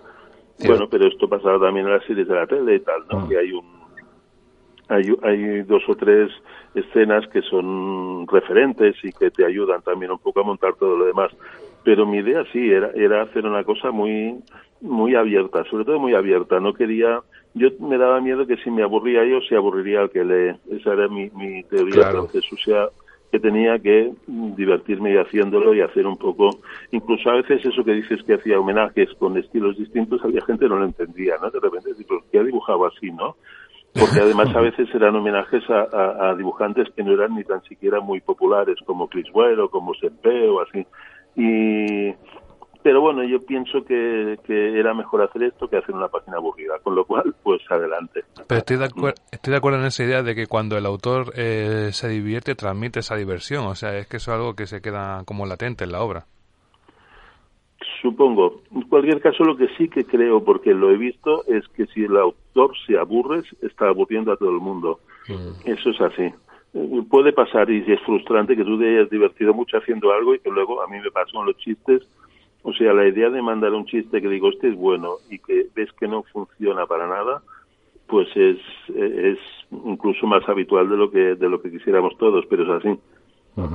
[0.67, 3.21] Bueno, pero esto pasaba también en las series de la tele y tal, ¿no?
[3.21, 3.27] Ah.
[3.29, 3.81] Que hay un...
[4.89, 6.33] Hay, hay dos o tres
[6.75, 11.05] escenas que son referentes y que te ayudan también un poco a montar todo lo
[11.05, 11.31] demás.
[11.85, 14.41] Pero mi idea sí era, era hacer una cosa muy,
[14.81, 16.59] muy abierta, sobre todo muy abierta.
[16.59, 17.21] No quería
[17.55, 20.57] yo me daba miedo que si me aburría yo, se aburriría el que lee.
[20.71, 22.11] Esa era mi, mi teoría.
[22.11, 22.89] Entonces, o sea,
[23.31, 26.51] que tenía que divertirme y haciéndolo y hacer un poco,
[26.91, 30.69] incluso a veces eso que dices que hacía homenajes con estilos distintos, había gente que
[30.69, 31.51] no lo entendía, ¿no?
[31.51, 33.37] De repente, ¿por qué ha dibujado así, no?
[33.93, 38.01] Porque además a veces eran homenajes a, a, dibujantes que no eran ni tan siquiera
[38.01, 40.87] muy populares, como Chris Ware o como Sempe o así.
[41.37, 42.15] Y,
[42.83, 46.95] pero bueno, yo pienso que, era mejor hacer esto que hacer una página aburrida, con
[46.95, 48.25] lo cual, pues adelante.
[48.47, 48.89] Pero estoy de,
[49.31, 53.01] estoy de acuerdo en esa idea de que cuando el autor eh, se divierte, transmite
[53.01, 53.67] esa diversión.
[53.67, 56.25] O sea, es que eso es algo que se queda como latente en la obra.
[58.01, 58.63] Supongo.
[58.75, 62.05] En cualquier caso, lo que sí que creo, porque lo he visto, es que si
[62.05, 65.01] el autor se aburre, está aburriendo a todo el mundo.
[65.29, 65.69] Mm.
[65.69, 66.33] Eso es así
[66.73, 70.39] eh, puede pasar y es frustrante que tú te hayas divertido mucho haciendo algo y
[70.39, 72.03] que luego a mí me pasó con los chistes
[72.63, 75.69] o sea, la idea de mandar un chiste que digo, este es bueno y que
[75.75, 77.43] ves que no funciona para nada,
[78.07, 78.59] pues es,
[78.95, 79.39] es
[79.71, 82.99] incluso más habitual de lo que, de lo que quisiéramos todos, pero es así.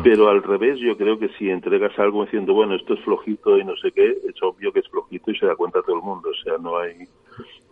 [0.03, 3.63] Pero al revés, yo creo que si entregas algo diciendo, bueno, esto es flojito y
[3.63, 6.29] no sé qué, es obvio que es flojito y se da cuenta todo el mundo.
[6.29, 7.07] O sea, no hay,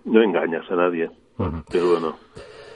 [0.06, 1.10] no engañas a nadie.
[1.72, 2.16] Pero bueno.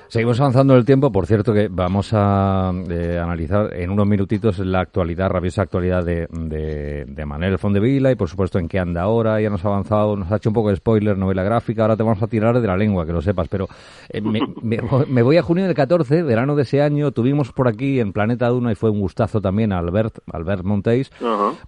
[0.10, 1.12] Seguimos avanzando en el tiempo.
[1.12, 6.28] Por cierto, que vamos a eh, analizar en unos minutitos la actualidad, rabiosa actualidad de,
[6.32, 9.41] de, de Manuel Fondevila y, por supuesto, en qué anda ahora.
[9.41, 11.82] Ya nos ha avanzado, nos ha hecho un poco de spoiler, novela gráfica.
[11.82, 13.50] Ahora te vamos a tirar de la lengua, que lo sepas.
[13.50, 13.67] Pero
[14.10, 17.12] eh, me, me, voy a junio del 14, verano de ese año.
[17.12, 21.12] Tuvimos por aquí en Planeta Duna y fue un gustazo también a Albert, Albert Montéis,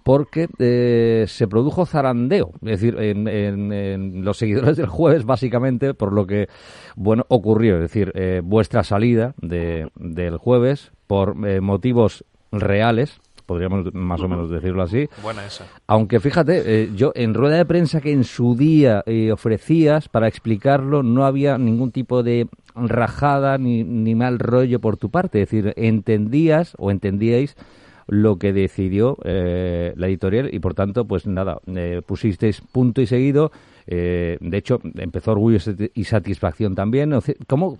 [0.02, 2.52] porque eh, se produjo zarandeo.
[2.62, 6.48] Es decir, en, en, en, los seguidores del jueves, básicamente, por lo que,
[6.96, 7.76] bueno, ocurrió.
[7.76, 14.48] Es decir, vuestra salida de, del jueves por eh, motivos reales, podríamos más o menos
[14.48, 15.08] decirlo así.
[15.24, 15.66] Buena esa.
[15.88, 20.28] Aunque fíjate, eh, yo en rueda de prensa que en su día eh, ofrecías para
[20.28, 25.42] explicarlo, no había ningún tipo de rajada ni, ni mal rollo por tu parte.
[25.42, 27.56] Es decir, entendías o entendíais
[28.06, 31.58] lo que decidió la editorial y por tanto, pues nada,
[32.06, 33.52] pusisteis punto y seguido
[33.92, 35.58] eh, de hecho, empezó orgullo
[35.94, 37.12] y satisfacción también.
[37.48, 37.76] ¿Cómo,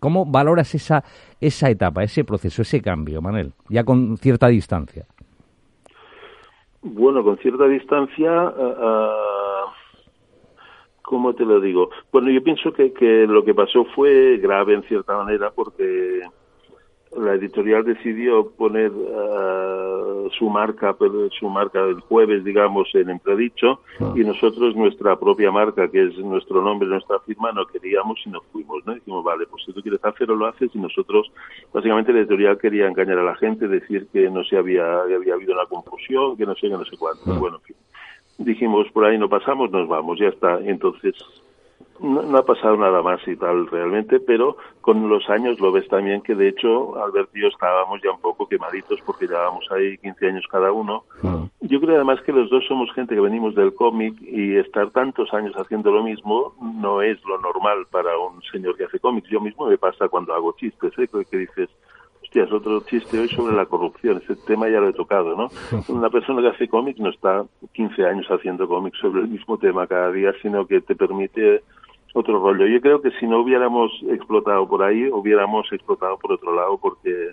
[0.00, 1.02] ¿Cómo valoras esa,
[1.40, 3.52] esa etapa, ese proceso, ese cambio, Manuel?
[3.70, 5.06] Ya con cierta distancia.
[6.82, 9.70] Bueno, con cierta distancia, uh,
[11.00, 11.88] ¿cómo te lo digo?
[12.12, 16.20] Bueno, yo pienso que, que lo que pasó fue grave en cierta manera porque
[17.18, 20.96] la editorial decidió poner uh, su marca
[21.38, 24.12] su marca del jueves digamos en entredicho ah.
[24.14, 28.44] y nosotros nuestra propia marca que es nuestro nombre nuestra firma no queríamos y nos
[28.52, 31.30] fuimos no dijimos vale pues si tú quieres hacerlo lo haces y nosotros
[31.72, 35.54] básicamente la editorial quería engañar a la gente decir que no se había había habido
[35.54, 37.38] una confusión que no sé que no sé cuánto ah.
[37.38, 37.76] bueno en fin
[38.38, 41.14] dijimos por ahí no pasamos nos vamos ya está entonces
[42.00, 46.22] no, ha pasado nada más y tal realmente, pero con los años lo ves también
[46.22, 50.26] que de hecho Albert y yo estábamos ya un poco quemaditos porque llevábamos ahí 15
[50.28, 51.04] años cada uno.
[51.60, 55.32] Yo creo además que los dos somos gente que venimos del cómic y estar tantos
[55.34, 59.28] años haciendo lo mismo no es lo normal para un señor que hace cómics.
[59.28, 61.08] Yo mismo me pasa cuando hago chistes, ¿eh?
[61.30, 61.68] que dices,
[62.42, 64.20] es otro chiste hoy sobre la corrupción.
[64.22, 65.48] Ese tema ya lo he tocado, ¿no?
[65.88, 69.86] Una persona que hace cómics no está 15 años haciendo cómics sobre el mismo tema
[69.86, 71.62] cada día, sino que te permite
[72.16, 72.66] otro rollo.
[72.66, 77.30] Yo creo que si no hubiéramos explotado por ahí, hubiéramos explotado por otro lado, porque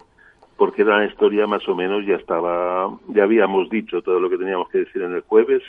[0.58, 4.70] porque la historia más o menos ya estaba, ya habíamos dicho todo lo que teníamos
[4.70, 5.64] que decir en el jueves.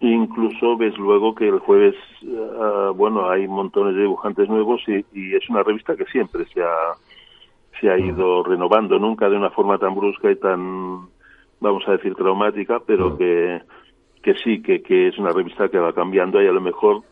[0.00, 1.94] Y, incluso ves luego que el jueves,
[2.60, 6.60] ah, bueno, hay montones de dibujantes nuevos y, y, es una revista que siempre se
[6.60, 6.76] ha,
[7.80, 11.06] se ha ido renovando, nunca de una forma tan brusca y tan,
[11.60, 13.62] vamos a decir, traumática, pero que,
[14.22, 17.02] que sí, que, que es una revista que va cambiando y a lo mejor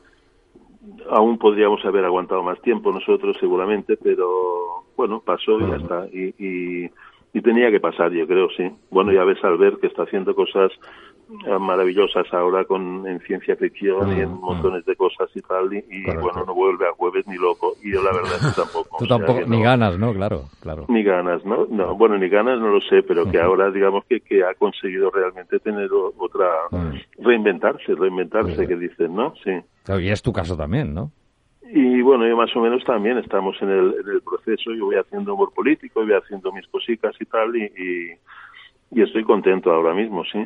[1.10, 6.06] aún podríamos haber aguantado más tiempo nosotros seguramente, pero bueno, pasó y ya está.
[6.12, 6.90] Y, y,
[7.32, 8.70] tenía que pasar, yo creo, sí.
[8.90, 10.72] Bueno, ya ves al ver que está haciendo cosas
[11.60, 16.44] maravillosas ahora con en ciencia ficción y en montones de cosas y tal y, bueno
[16.44, 17.74] no vuelve a jueves ni loco.
[17.82, 20.86] Y yo la verdad es que tampoco tú tampoco ni ganas no claro claro.
[20.88, 24.20] Ni ganas no no bueno ni ganas no lo sé pero que ahora digamos que,
[24.20, 25.88] que ha conseguido realmente tener
[26.18, 26.48] otra
[27.18, 29.52] reinventarse reinventarse que dicen no sí.
[30.00, 31.12] Y es tu caso también no
[31.72, 34.96] y bueno, yo más o menos también estamos en el, en el proceso, yo voy
[34.96, 38.12] haciendo humor político, voy haciendo mis cositas y tal, y,
[38.90, 40.44] y, estoy contento ahora mismo, sí.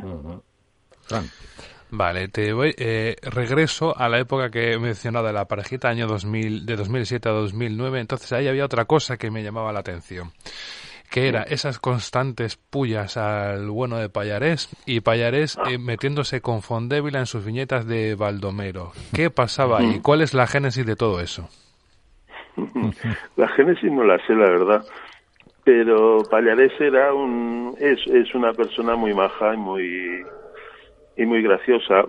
[1.91, 6.07] Vale, te voy, eh, regreso a la época que he mencionado de la parejita, año
[6.07, 10.33] 2000, de 2007 a 2009, entonces ahí había otra cosa que me llamaba la atención
[11.15, 17.21] que era esas constantes pullas al bueno de Payarés y Payarés eh, metiéndose con Fondébila
[17.21, 18.91] en sus viñetas de Baldomero.
[19.15, 20.01] ¿Qué pasaba ahí?
[20.03, 21.49] ¿Cuál es la génesis de todo eso?
[23.37, 24.85] La génesis no la sé, la verdad.
[25.63, 30.25] Pero Payarés era un, es, es una persona muy maja y muy,
[31.17, 32.07] y muy graciosa.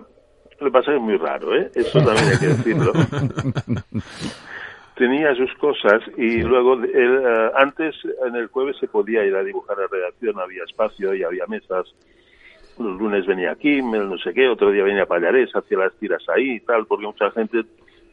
[0.58, 1.70] Lo que pasa es que es muy raro, ¿eh?
[1.76, 2.92] Eso también hay que decirlo.
[4.96, 7.94] tenía sus cosas y luego eh, antes
[8.26, 11.86] en el jueves se podía ir a dibujar a redacción, había espacio y había mesas.
[12.78, 16.56] Los lunes venía aquí, no sé qué, otro día venía Pallarés, hacía las tiras ahí
[16.56, 17.62] y tal, porque mucha gente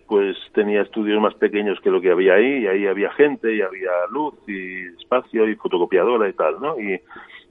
[0.08, 3.62] pues tenía estudios más pequeños que lo que había ahí y ahí había gente y
[3.62, 6.80] había luz y espacio y fotocopiadora y tal, ¿no?
[6.80, 7.00] Y,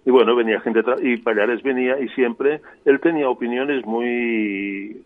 [0.04, 5.02] y bueno, venía gente y Pallares venía y siempre él tenía opiniones muy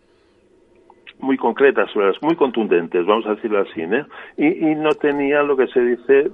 [1.19, 1.89] muy concretas,
[2.21, 4.05] muy contundentes, vamos a decirlo así, ¿eh?
[4.37, 6.31] y, y, no tenía lo que se dice,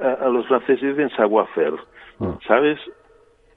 [0.00, 1.74] a, los franceses dicen savoir-faire,
[2.20, 2.36] ah.
[2.46, 2.78] ¿sabes?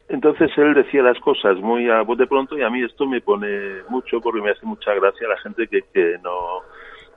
[0.10, 3.22] Entonces él decía las cosas muy a voz de pronto y a mí esto me
[3.22, 6.62] pone mucho porque me hace mucha gracia la gente que, que no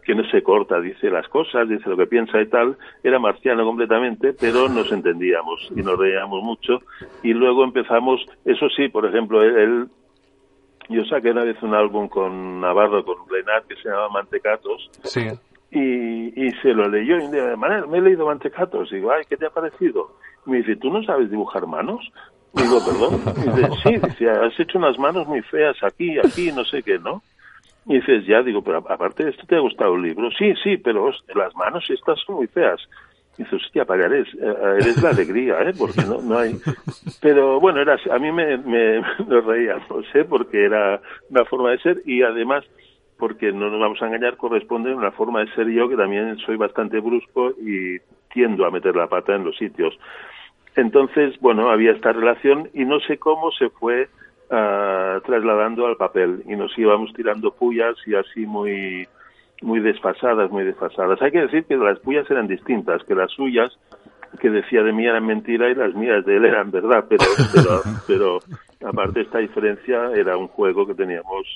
[0.05, 3.65] que no se corta, dice las cosas, dice lo que piensa y tal, era marciano
[3.65, 6.79] completamente, pero nos entendíamos y nos reíamos mucho
[7.25, 9.89] y luego empezamos, eso sí, por ejemplo, él
[10.89, 14.91] yo saqué una vez un álbum con Navarro, con Renat, que se llama Mantecatos.
[15.05, 15.27] Sí.
[15.71, 18.91] Y, y se lo leyó y día de manera, me he leído Mantecatos.
[18.93, 20.17] Y digo, ay, ¿qué te ha parecido?
[20.47, 22.11] Y me dice, ¿tú no sabes dibujar manos?
[22.55, 23.21] Y digo, perdón.
[23.37, 26.99] Y dice, sí, dice, has hecho unas manos muy feas aquí, aquí, no sé qué,
[26.99, 27.23] ¿no?
[27.87, 30.29] Y dices, ya, digo, pero aparte de esto, ¿te ha gustado el libro?
[30.37, 32.81] Sí, sí, pero las manos estas son muy feas.
[33.37, 35.73] Dice, hostia, pagarés, eh, eh, eres la alegría, ¿eh?
[35.79, 36.57] Porque no, no hay...
[37.21, 40.25] Pero bueno, era, a mí me, me, me reíamos, ¿eh?
[40.25, 42.65] Porque era una forma de ser y además,
[43.19, 46.39] porque no nos vamos a engañar, corresponde a una forma de ser yo que también
[46.39, 47.99] soy bastante brusco y
[48.33, 49.99] tiendo a meter la pata en los sitios.
[50.77, 54.09] Entonces, bueno, había esta relación y no sé cómo se fue
[54.51, 59.09] uh, trasladando al papel y nos íbamos tirando pullas y así muy
[59.63, 61.21] muy desfasadas, muy desfasadas.
[61.23, 63.73] Hay que decir que las puyas eran distintas, que las suyas
[64.41, 67.81] que decía de mí eran mentira y las mías de él eran verdad, pero, pero,
[68.07, 68.39] pero
[68.87, 71.47] aparte esta diferencia era un juego que teníamos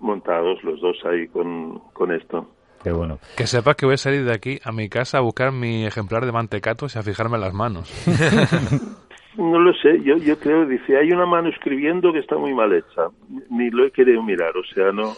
[0.00, 2.48] montados los dos ahí con, con esto.
[2.82, 3.18] Qué bueno.
[3.36, 6.26] Que sepas que voy a salir de aquí a mi casa a buscar mi ejemplar
[6.26, 7.92] de mantecatos y a fijarme en las manos.
[9.36, 12.72] No lo sé, yo, yo creo, dice, hay una mano escribiendo que está muy mal
[12.72, 13.08] hecha.
[13.50, 15.14] Ni lo he querido mirar, o sea, no.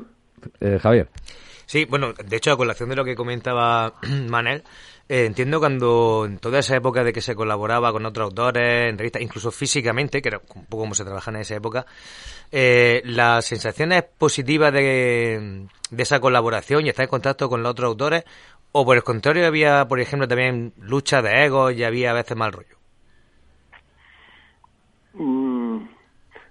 [0.60, 1.06] Eh, Javier.
[1.66, 3.94] Sí, bueno, de hecho, a colación de lo que comentaba
[4.28, 4.62] Manel,
[5.10, 8.96] eh, entiendo cuando en toda esa época de que se colaboraba con otros autores, en
[8.96, 11.84] revistas, incluso físicamente, que era un poco como se trabaja en esa época,
[12.52, 17.88] eh, las sensaciones positivas de, de esa colaboración y estar en contacto con los otros
[17.88, 18.22] autores,
[18.70, 22.36] o por el contrario había, por ejemplo, también lucha de egos y había a veces
[22.36, 22.76] mal rollo.
[25.14, 25.88] Mm,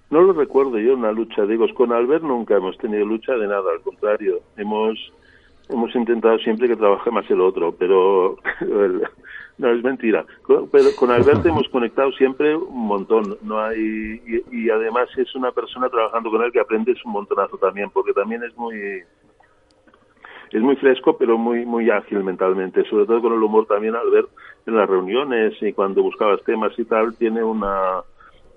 [0.09, 1.71] no lo recuerdo yo una lucha de egos.
[1.77, 4.99] Con Albert nunca hemos tenido lucha de nada, al contrario, hemos
[5.69, 8.37] hemos intentado siempre que trabaje más el otro, pero
[9.57, 10.25] no es mentira.
[10.71, 15.51] Pero con Albert hemos conectado siempre un montón, no hay y, y además es una
[15.51, 18.75] persona trabajando con él que aprendes un montonazo también, porque también es muy
[20.51, 24.09] es muy fresco pero muy muy ágil mentalmente sobre todo con el humor también al
[24.09, 24.25] ver
[24.65, 28.01] en las reuniones y cuando buscabas temas y tal tiene una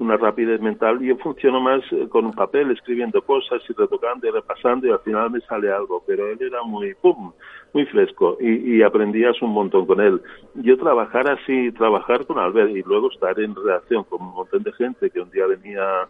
[0.03, 4.31] una rapidez mental yo funciono más eh, con un papel escribiendo cosas y retocando y
[4.31, 6.03] repasando y al final me sale algo.
[6.07, 7.33] Pero él era muy pum
[7.73, 10.21] muy fresco y, y aprendías un montón con él.
[10.55, 14.73] Yo trabajar así trabajar con Albert y luego estar en relación con un montón de
[14.73, 16.07] gente que un día venía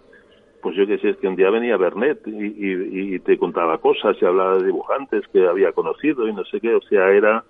[0.63, 4.17] pues yo que sé, es que un día venía Bernet y, y, te contaba cosas
[4.21, 7.45] y hablaba de dibujantes que había conocido y no sé qué, o sea, era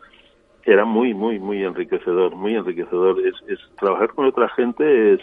[0.65, 3.21] era muy, muy, muy enriquecedor, muy enriquecedor.
[3.27, 5.21] Es, es trabajar con otra gente es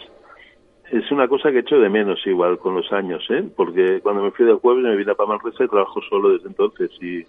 [0.90, 3.44] es una cosa que he hecho de menos igual con los años, ¿eh?
[3.56, 6.90] Porque cuando me fui del jueves me vine a Manresa y trabajo solo desde entonces
[7.00, 7.24] y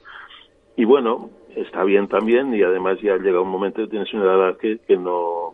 [0.76, 4.58] y bueno, está bien también y además ya llega un momento que tienes una edad
[4.58, 5.54] que, que no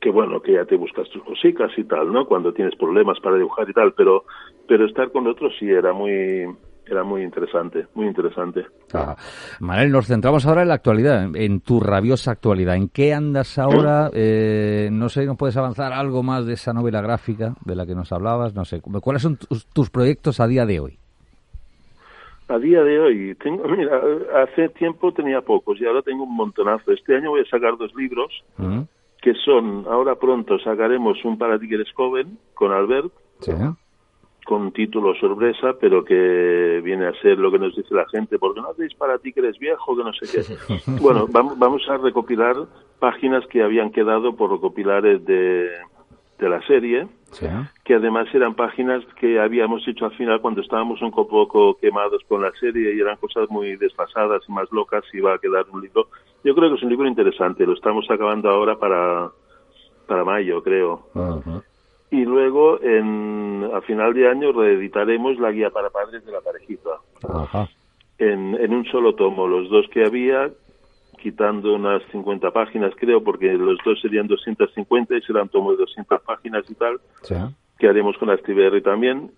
[0.00, 2.26] que bueno, que ya te buscas tus cositas y tal, ¿no?
[2.26, 4.24] Cuando tienes problemas para dibujar y tal, pero,
[4.68, 6.46] pero estar con otros sí era muy,
[6.88, 8.64] era muy interesante, muy interesante.
[8.94, 9.16] Ah.
[9.60, 12.76] Manuel, nos centramos ahora en la actualidad, en tu rabiosa actualidad.
[12.76, 14.10] ¿En qué andas ahora?
[14.18, 17.94] Eh, no sé, ¿nos puedes avanzar algo más de esa novela gráfica de la que
[17.94, 18.54] nos hablabas?
[18.54, 20.98] No sé, ¿cuáles son tus, proyectos a día de hoy?
[22.48, 24.00] A día de hoy, tengo, mira,
[24.42, 26.92] hace tiempo tenía pocos y ahora tengo un montonazo.
[26.92, 28.32] Este año voy a sacar dos libros
[29.20, 33.12] que son, ahora pronto sacaremos un Para ti que eres joven con Albert.
[33.40, 33.52] Sí
[34.46, 38.60] con título sorpresa, pero que viene a ser lo que nos dice la gente, porque
[38.60, 40.80] no hacéis para ti que eres viejo, que no sé qué.
[41.00, 42.56] bueno, vamos, vamos a recopilar
[42.98, 45.18] páginas que habían quedado por recopilar de,
[46.38, 47.08] de la serie,
[47.84, 52.40] que además eran páginas que habíamos hecho al final cuando estábamos un poco quemados con
[52.40, 55.82] la serie y eran cosas muy desfasadas y más locas y iba a quedar un
[55.82, 56.08] libro.
[56.44, 59.30] Yo creo que es un libro interesante, lo estamos acabando ahora para,
[60.06, 61.06] para mayo, creo
[62.10, 66.90] y luego en, a final de año reeditaremos la guía para padres de la parejita.
[68.18, 70.50] En, en un solo tomo los dos que había
[71.20, 76.20] quitando unas 50 páginas creo porque los dos serían 250 y serán tomos de 200
[76.22, 77.00] páginas y tal
[77.78, 79.32] que haremos con Astiberri también.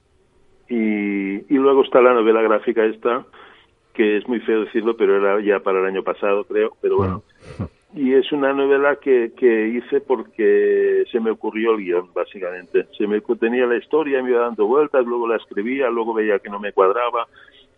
[0.69, 3.25] Y, y luego está la novela gráfica esta
[3.95, 7.23] que es muy feo decirlo pero era ya para el año pasado creo pero bueno
[7.99, 12.87] y es una novela que, que hice porque se me ocurrió el guion, básicamente.
[12.97, 16.49] Se me tenía la historia, me iba dando vueltas, luego la escribía, luego veía que
[16.49, 17.27] no me cuadraba,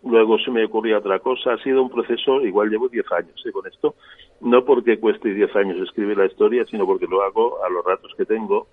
[0.04, 1.54] luego se me ocurría otra cosa.
[1.54, 3.50] Ha sido un proceso, igual llevo 10 años ¿eh?
[3.50, 3.94] con esto,
[4.42, 8.12] no porque cueste 10 años escribir la historia, sino porque lo hago a los ratos
[8.14, 8.66] que tengo.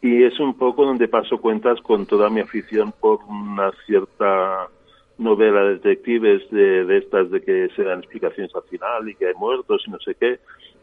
[0.00, 4.66] Y es un poco donde paso cuentas con toda mi afición por una cierta
[5.20, 9.28] novela de detectives de, de, estas de que se dan explicaciones al final y que
[9.28, 10.40] hay muertos y no sé qué.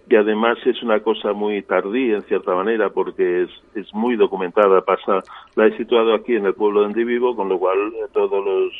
[0.09, 4.81] Y además es una cosa muy tardía en cierta manera porque es, es muy documentada.
[4.81, 5.21] Pasa,
[5.55, 8.73] la he situado aquí en el pueblo donde vivo, con lo cual eh, todos los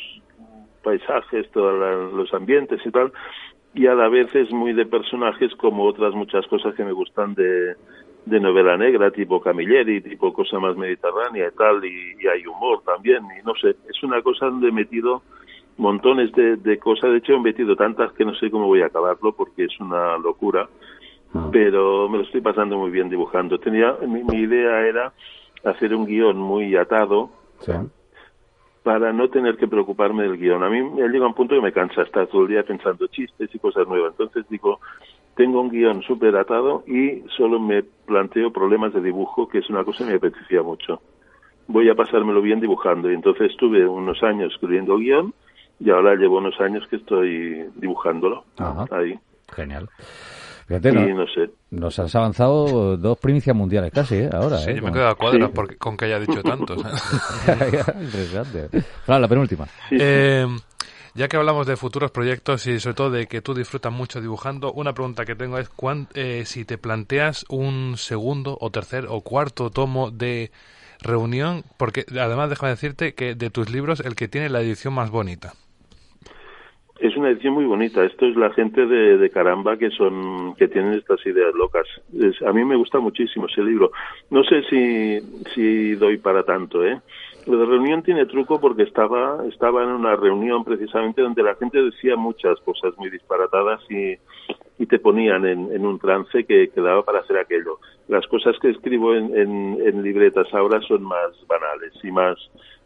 [0.82, 3.12] paisajes, todos los ambientes y tal,
[3.74, 7.34] y a la vez es muy de personajes como otras muchas cosas que me gustan
[7.34, 7.74] de,
[8.24, 12.82] de novela negra, tipo Camilleri, tipo cosa más mediterránea y tal, y, y, hay humor
[12.84, 15.22] también, y no sé, es una cosa donde he metido
[15.78, 17.10] montones de, cosas.
[17.10, 20.18] De hecho, he metido tantas que no sé cómo voy a acabarlo porque es una
[20.18, 20.68] locura.
[21.34, 21.48] Ah.
[21.52, 23.58] Pero me lo estoy pasando muy bien dibujando.
[23.58, 25.12] Tenía mi, idea era
[25.64, 27.30] hacer un guion muy atado
[28.82, 30.62] para no tener que preocuparme del guion.
[30.62, 33.54] A mí me llega un punto que me cansa estar todo el día pensando chistes
[33.54, 34.12] y cosas nuevas.
[34.12, 34.80] Entonces digo,
[35.34, 39.84] tengo un guion súper atado y solo me planteo problemas de dibujo, que es una
[39.84, 41.00] cosa que me apetecía mucho.
[41.66, 43.10] Voy a pasármelo bien dibujando.
[43.10, 45.34] Y entonces estuve unos años escribiendo guion
[45.80, 48.44] y ahora llevo unos años que estoy dibujándolo
[48.90, 49.18] ahí.
[49.54, 49.88] Genial.
[50.66, 51.50] Fíjate, no, sé.
[51.70, 54.30] Nos has avanzado dos primicias mundiales casi, ¿eh?
[54.30, 54.74] Ahora, sí, ¿eh?
[54.76, 56.76] yo me he quedado a cuadra porque, con que haya dicho tantos.
[57.46, 58.68] Interesante.
[59.06, 59.66] Claro, la penúltima.
[59.90, 60.46] Eh,
[61.14, 64.70] ya que hablamos de futuros proyectos y sobre todo de que tú disfrutas mucho dibujando,
[64.72, 65.70] una pregunta que tengo es
[66.14, 70.52] eh, si te planteas un segundo o tercer o cuarto tomo de
[71.00, 75.10] reunión, porque además déjame decirte que de tus libros el que tiene la edición más
[75.10, 75.54] bonita.
[76.98, 78.04] Es una edición muy bonita.
[78.04, 81.86] Esto es la gente de, de Caramba que son que tienen estas ideas locas.
[82.44, 83.92] a mí me gusta muchísimo ese libro.
[84.30, 85.20] No sé si,
[85.54, 87.00] si doy para tanto, ¿eh?
[87.46, 91.80] Lo de reunión tiene truco porque estaba estaba en una reunión precisamente donde la gente
[91.80, 94.16] decía muchas cosas muy disparatadas y,
[94.78, 97.78] y te ponían en, en un trance que, quedaba para hacer aquello.
[98.08, 102.36] Las cosas que escribo en, en, en libretas ahora son más banales y más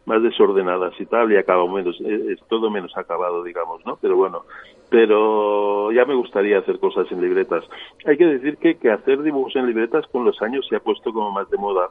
[0.05, 4.43] más desordenadas y tal y acabo menos es, todo menos acabado digamos no pero bueno
[4.89, 7.63] pero ya me gustaría hacer cosas en libretas.
[8.05, 11.11] Hay que decir que, que hacer dibujos en libretas con los años se ha puesto
[11.11, 11.89] como más de moda.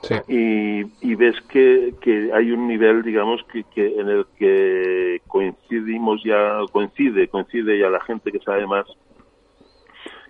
[0.00, 0.14] Sí.
[0.28, 6.22] y, y ves que, que hay un nivel digamos que, que en el que coincidimos
[6.22, 8.86] ya coincide coincide ya la gente que sabe más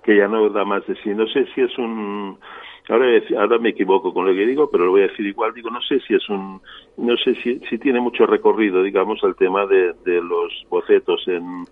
[0.02, 1.10] que ya no da más de sí.
[1.10, 2.38] No sé si es un
[2.88, 5.52] Ahora, me equivoco con lo que digo, pero lo voy a decir igual.
[5.52, 6.60] Digo, no sé si es un,
[6.96, 11.64] no sé si, si tiene mucho recorrido, digamos, el tema de, de los bocetos en,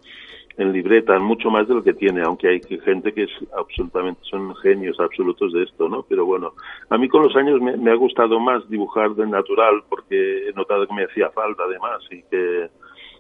[0.59, 4.55] en libreta, mucho más de lo que tiene, aunque hay gente que es absolutamente, son
[4.57, 6.05] genios absolutos de esto, ¿no?
[6.09, 6.53] Pero bueno,
[6.91, 10.53] a mí con los años me, me ha gustado más dibujar de natural porque he
[10.53, 12.69] notado que me hacía falta además y que,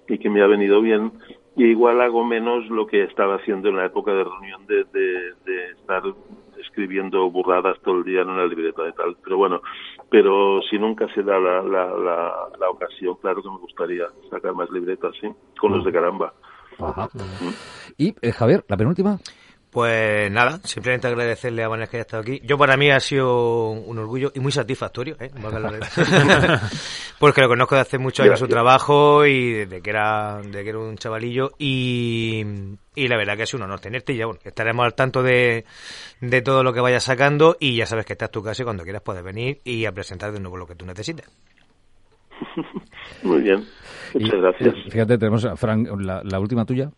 [0.08, 1.12] y que me ha venido bien
[1.56, 5.32] y igual hago menos lo que estaba haciendo en la época de reunión de, de,
[5.44, 6.02] de estar
[6.60, 9.16] escribiendo burradas todo el día en una libreta de tal.
[9.22, 9.60] Pero bueno,
[10.10, 11.86] pero si nunca se da la, la,
[12.58, 15.28] la, ocasión, claro que me gustaría sacar más libretas, sí,
[15.58, 16.32] con los de caramba.
[16.78, 17.48] Mm.
[17.96, 19.18] Y, eh, Javier, la penúltima.
[19.76, 22.40] Pues nada, simplemente agradecerle a Vanessa que haya estado aquí.
[22.42, 25.30] Yo para mí ha sido un orgullo y muy satisfactorio, ¿eh?
[27.20, 30.70] Porque lo conozco de hace mucho años su trabajo y desde que era, de que
[30.70, 32.42] era un chavalillo y,
[32.94, 35.66] y la verdad que es un honor tenerte y ya bueno, estaremos al tanto de,
[36.22, 38.82] de todo lo que vayas sacando y ya sabes que estás tu casa y cuando
[38.82, 41.26] quieras puedes venir y a presentar de nuevo lo que tú necesites.
[43.22, 43.62] Muy bien,
[44.14, 44.74] muchas gracias.
[44.90, 46.90] Fíjate, tenemos a Frank, la, la última tuya.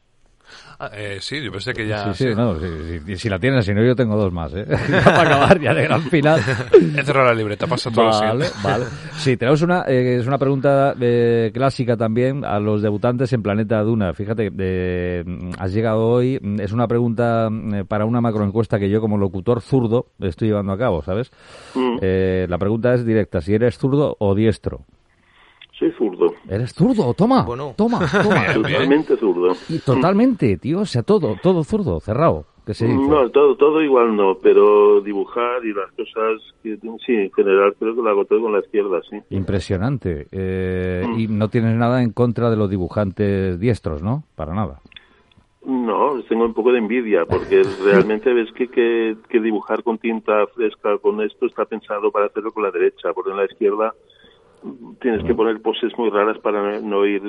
[0.80, 2.12] Ah, eh, sí, yo pensé que ya...
[2.14, 4.64] Sí, sí, no, si, si- si la tienes, si no yo tengo dos más, ¿eh?
[5.04, 6.40] Para acabar ya de gran final.
[6.96, 8.60] He cerrado la libreta, pasa todo lo Vale, siguiente.
[8.62, 8.84] vale.
[9.16, 13.82] Sí, tenemos una, eh, es una pregunta eh, clásica también a los debutantes en Planeta
[13.82, 14.14] Duna.
[14.14, 15.24] Fíjate, eh,
[15.58, 19.60] has llegado hoy, mm, es una pregunta mm, para una macroencuesta que yo como locutor
[19.60, 21.30] zurdo estoy llevando a cabo, ¿sabes?
[21.74, 24.82] Mm, Eh, la pregunta es directa, si eres zurdo o diestro.
[25.78, 27.14] Soy zurdo, ¿Eres zurdo?
[27.14, 27.72] Toma, Bueno.
[27.76, 28.52] toma, toma.
[28.52, 29.52] totalmente zurdo.
[29.68, 32.98] Y totalmente, tío, o sea, todo, todo zurdo, cerrado, que se dice.
[33.08, 36.76] No, todo, todo igual no, pero dibujar y las cosas, que,
[37.06, 39.18] sí, en general creo que lo hago todo con la izquierda, sí.
[39.30, 40.26] Impresionante.
[40.32, 41.18] Eh, Mm.
[41.20, 44.24] Y no tienes nada en contra de los dibujantes diestros, ¿no?
[44.34, 44.80] Para nada.
[45.64, 50.46] No, tengo un poco de envidia porque realmente ves que, que, que dibujar con tinta
[50.54, 53.92] fresca con esto está pensado para hacerlo con la derecha, porque en la izquierda
[55.00, 57.22] tienes que poner poses muy raras para no ir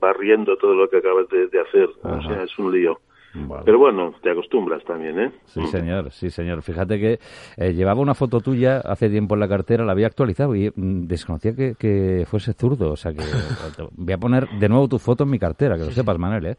[0.00, 1.88] barriendo todo lo que acabas de, de hacer.
[2.02, 2.98] O sea, es un lío.
[3.34, 3.62] Vale.
[3.64, 5.32] Pero bueno, te acostumbras también, ¿eh?
[5.46, 6.62] Sí, señor, sí, señor.
[6.62, 7.18] Fíjate que
[7.56, 11.06] eh, llevaba una foto tuya hace tiempo en la cartera, la había actualizado y mm,
[11.06, 12.92] desconocía que, que fuese zurdo.
[12.92, 13.22] O sea que
[13.96, 16.56] voy a poner de nuevo tu foto en mi cartera, que lo sepas, Manuel, ¿eh?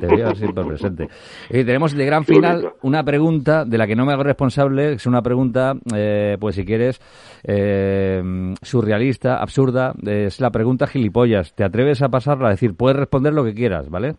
[0.00, 1.08] Te voy a siempre presente.
[1.50, 5.06] Y tenemos de gran final una pregunta de la que no me hago responsable, es
[5.06, 7.00] una pregunta, eh, pues si quieres,
[7.44, 8.22] eh,
[8.62, 11.54] surrealista, absurda, es la pregunta gilipollas.
[11.54, 12.48] ¿Te atreves a pasarla?
[12.48, 14.16] a decir, puedes responder lo que quieras, ¿vale?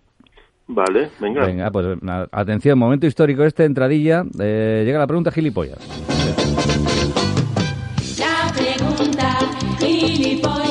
[0.68, 1.45] Vale, venga.
[1.45, 1.97] Venga, pues
[2.32, 4.24] atención, momento histórico este, entradilla.
[4.39, 5.78] eh, llega la pregunta gilipollas.
[8.20, 9.38] La pregunta,
[9.80, 10.66] gilipollas,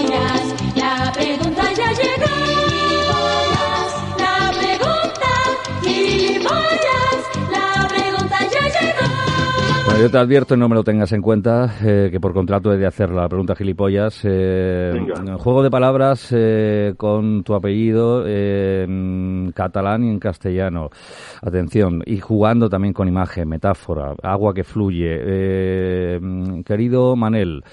[9.96, 12.76] Bueno, yo te advierto, no me lo tengas en cuenta, eh, que por contrato he
[12.76, 14.20] de hacer la pregunta gilipollas.
[14.24, 14.92] Eh,
[15.38, 20.90] juego de palabras eh, con tu apellido eh, en catalán y en castellano.
[21.40, 25.16] Atención, y jugando también con imagen, metáfora, agua que fluye.
[25.18, 26.20] Eh,
[26.66, 27.64] querido Manel,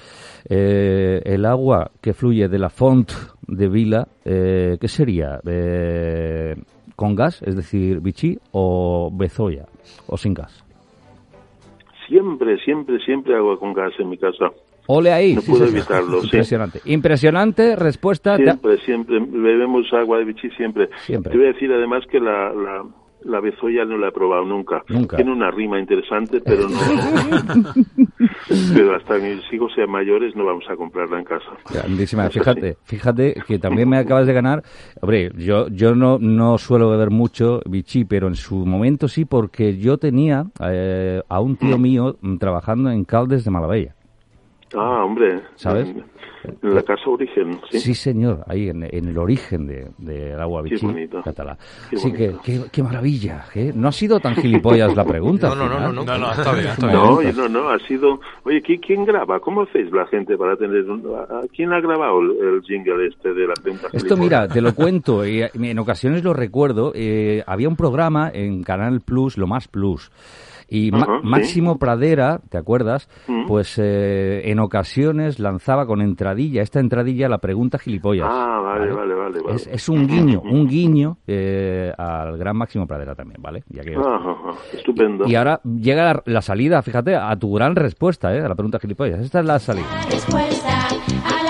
[0.48, 3.12] eh, el agua que fluye de la font
[3.46, 5.42] de Vila, eh, ¿qué sería?
[6.96, 9.66] ¿Con gas, es decir, bichí o bezoya,
[10.08, 10.64] o sin gas?
[12.14, 14.52] Siempre, siempre, siempre hago con gas en mi casa.
[14.86, 15.34] Ole ahí.
[15.34, 15.80] No sí, puedo señor.
[15.80, 16.26] evitarlo, sí.
[16.28, 16.80] Impresionante.
[16.86, 18.38] Impresionante respuesta.
[18.38, 19.20] Siempre, siempre.
[19.20, 20.90] Bebemos agua de bichí siempre.
[20.98, 21.32] Siempre.
[21.32, 22.86] Te voy a decir además que la, la,
[23.26, 24.84] la bezoya no la he probado nunca.
[24.90, 25.18] Nunca.
[25.18, 26.78] Tiene una rima interesante, pero no.
[28.74, 31.52] pero hasta que mis hijos sean mayores no vamos a comprarla en casa.
[31.72, 32.30] Grandísima.
[32.30, 34.64] Fíjate, fíjate que también me acabas de ganar.
[35.02, 39.78] Hombre, yo, yo no, no suelo beber mucho bichí, pero en su momento sí, porque
[39.78, 43.96] yo tenía eh, a un tío mío mm, trabajando en Caldes de Malavella.
[44.76, 45.42] Ah, hombre.
[45.56, 45.88] ¿Sabes?
[45.90, 46.04] En,
[46.62, 47.80] en la casa origen, sí.
[47.80, 51.22] Sí, señor, ahí en, en el origen de- del agua Qué bichí bonito.
[51.24, 51.58] catalá.
[51.90, 53.46] Qué Así que, qué, qué maravilla.
[53.56, 53.72] ¿eh?
[53.74, 55.50] No ha sido tan gilipollas la pregunta.
[55.50, 55.96] No, no, no, final.
[55.96, 57.36] no, No, no, está bien, está bien.
[57.38, 58.20] No, no, no, ha sido...
[58.44, 59.40] Oye, ¿qui- ¿quién graba?
[59.40, 60.90] ¿Cómo hacéis la gente para tener...
[60.90, 61.04] un-
[61.56, 65.26] ¿Quién ha grabado el, el jingle este de la pregunta Esto, mira, te lo cuento,
[65.26, 70.12] y en ocasiones lo recuerdo, eh, había un programa en Canal Plus, lo más Plus,
[70.76, 71.28] y Ma- Ajá, sí.
[71.28, 73.08] Máximo Pradera, ¿te acuerdas?
[73.28, 73.46] Mm.
[73.46, 78.28] Pues eh, en ocasiones lanzaba con entradilla, esta entradilla, la pregunta gilipollas.
[78.30, 79.40] Ah, vale, vale, vale.
[79.42, 79.56] vale.
[79.56, 83.64] Es, es un guiño, un guiño eh, al gran Máximo Pradera también, ¿vale?
[83.70, 83.96] Ya que-
[84.74, 85.26] estupendo.
[85.28, 88.42] Y ahora llega la, la salida, fíjate, a tu gran respuesta, ¿eh?
[88.42, 89.20] A la pregunta gilipollas.
[89.20, 89.86] Esta es la salida.
[90.06, 91.43] La respuesta a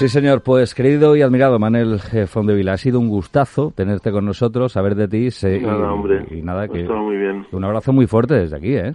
[0.00, 0.42] Sí, señor.
[0.42, 5.08] Pues querido y admirado Manel Fondevila, ha sido un gustazo tenerte con nosotros, saber de
[5.08, 5.30] ti.
[5.30, 6.24] se- Nada, y, hombre.
[6.30, 7.46] Y nada, que Está muy bien.
[7.52, 8.94] un abrazo muy fuerte desde aquí, ¿eh?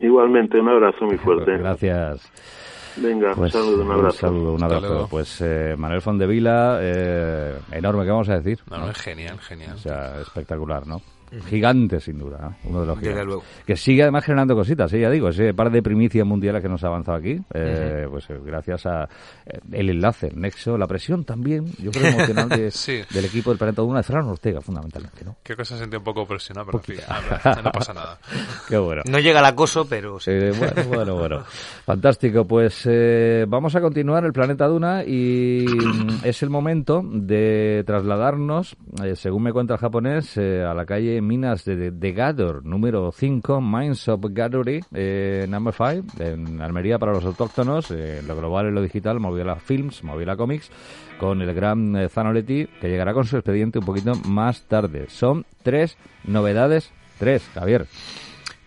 [0.00, 1.56] Igualmente, un abrazo muy fuerte.
[1.58, 2.30] Gracias.
[2.98, 4.26] Venga, Pues, un saludo, un abrazo.
[4.28, 5.08] Un saludo, un abrazo.
[5.10, 8.58] Pues eh, Manuel Fondevila, eh, enorme, ¿qué vamos a decir?
[8.70, 9.74] No, no, es genial, genial.
[9.74, 11.00] O sea, espectacular, ¿no?
[11.48, 12.56] Gigante, sin duda.
[12.64, 13.26] Uno de los Desde gigantes.
[13.26, 13.42] luego.
[13.66, 15.00] Que sigue además generando cositas, ¿eh?
[15.00, 18.38] ya digo, ese par de primicias mundiales que nos ha avanzado aquí, eh, pues eh,
[18.44, 19.04] gracias a
[19.46, 23.00] eh, el enlace, el nexo, la presión también, yo creo emocional de- Sí.
[23.12, 25.36] del equipo del Planeta Duna de Fran Ortega, fundamentalmente, ¿no?
[25.42, 28.18] Creo que se sentía un poco presionado, pero en fin, no pasa nada.
[28.68, 29.02] Qué bueno.
[29.10, 30.30] No llega al acoso, pero sí.
[30.30, 31.44] Eh, bueno, bueno, bueno.
[31.84, 32.44] Fantástico.
[32.46, 35.64] Pues eh, vamos a continuar el planeta Duna y
[36.24, 41.15] es el momento de trasladarnos, eh, según me cuenta el japonés, eh, a la calle
[41.20, 47.12] Minas de, de Gador, número 5, Mines of Gadori, eh, number 5, en Almería para
[47.12, 50.70] los autóctonos, eh, lo global y lo digital, Moviola Films, Moviola Comics,
[51.18, 55.06] con el gran eh, Zanoletti, que llegará con su expediente un poquito más tarde.
[55.08, 57.86] Son tres novedades, tres, Javier.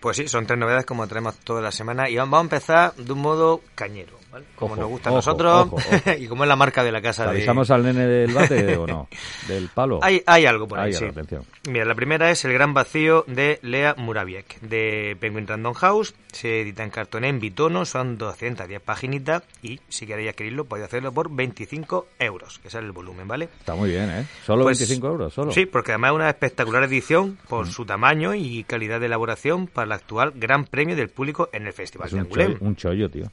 [0.00, 3.12] Pues sí, son tres novedades como traemos toda la semana y vamos a empezar de
[3.12, 4.44] un modo cañero, ¿vale?
[4.56, 5.78] Como Ojo, nos gusta a nosotros ojo,
[6.18, 7.30] y como es la marca de la casa de...
[7.30, 9.08] ¿Avisamos al nene del bate o no?
[9.48, 9.98] ¿Del palo?
[10.02, 11.04] Hay, hay algo por ahí, Hay sí.
[11.04, 11.44] algo, atención.
[11.68, 16.14] Mira, la primera es El gran vacío de Lea Muraviek, de Penguin Random House.
[16.32, 21.12] Se edita en cartón en bitono, son 210 paginitas y si queréis adquirirlo podéis hacerlo
[21.12, 23.48] por 25 euros, que es el volumen, ¿vale?
[23.58, 24.26] Está muy bien, ¿eh?
[24.46, 25.50] Solo Pues, 25 euros, solo.
[25.52, 29.86] Sí, porque además es una espectacular edición por su tamaño y calidad de elaboración para
[29.86, 32.52] el actual gran premio del público en el Festival Es de un Angulem.
[32.52, 33.24] chollo, un chollo, tío.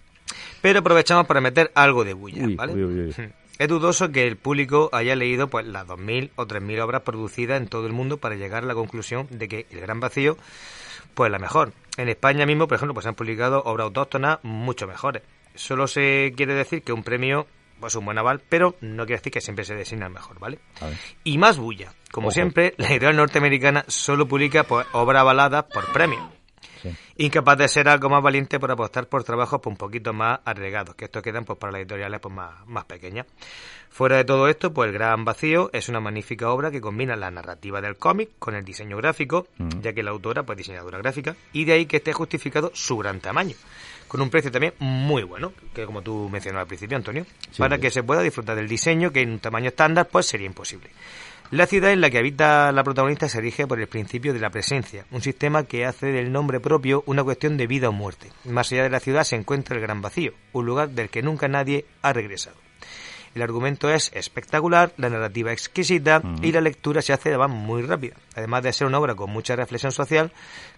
[0.61, 2.73] Pero aprovechamos para meter algo de bulla, Uy, ¿vale?
[2.73, 3.29] uy, uy, uy.
[3.59, 7.67] Es dudoso que el público haya leído pues las 2.000 o 3.000 obras producidas en
[7.67, 10.37] todo el mundo para llegar a la conclusión de que El Gran Vacío
[11.15, 11.73] pues la mejor.
[11.97, 15.23] En España mismo, por ejemplo, pues se han publicado obras autóctonas mucho mejores.
[15.55, 17.47] Solo se quiere decir que un premio
[17.79, 20.59] pues un buen aval, pero no quiere decir que siempre se designa el mejor, ¿vale?
[21.23, 21.93] Y más bulla.
[22.11, 22.33] Como Ojo.
[22.33, 26.36] siempre, la editorial norteamericana solo publica pues, obras avaladas por premio.
[26.91, 27.25] Sí.
[27.25, 30.95] Incapaz de ser algo más valiente por apostar por trabajos pues, un poquito más arriesgados,
[30.95, 33.25] que estos quedan pues, para las editoriales pues, más, más pequeñas.
[33.89, 37.31] Fuera de todo esto, pues El Gran Vacío es una magnífica obra que combina la
[37.31, 39.47] narrativa del cómic con el diseño gráfico,
[39.81, 43.19] ya que la autora pues diseñadora gráfica, y de ahí que esté justificado su gran
[43.21, 43.55] tamaño,
[44.07, 47.77] con un precio también muy bueno, que como tú mencionabas al principio, Antonio, Sí, para
[47.77, 47.81] sí.
[47.81, 50.89] que se pueda disfrutar del diseño, que en un tamaño estándar pues sería imposible.
[51.49, 54.49] La ciudad en la que habita la protagonista se rige por el principio de la
[54.49, 58.29] presencia, un sistema que hace del nombre propio una cuestión de vida o muerte.
[58.43, 61.47] Más allá de la ciudad se encuentra el Gran Vacío, un lugar del que nunca
[61.47, 62.57] nadie ha regresado.
[63.33, 68.15] El argumento es espectacular, la narrativa exquisita y la lectura se hace además muy rápida,
[68.35, 70.33] además de ser una obra con mucha reflexión social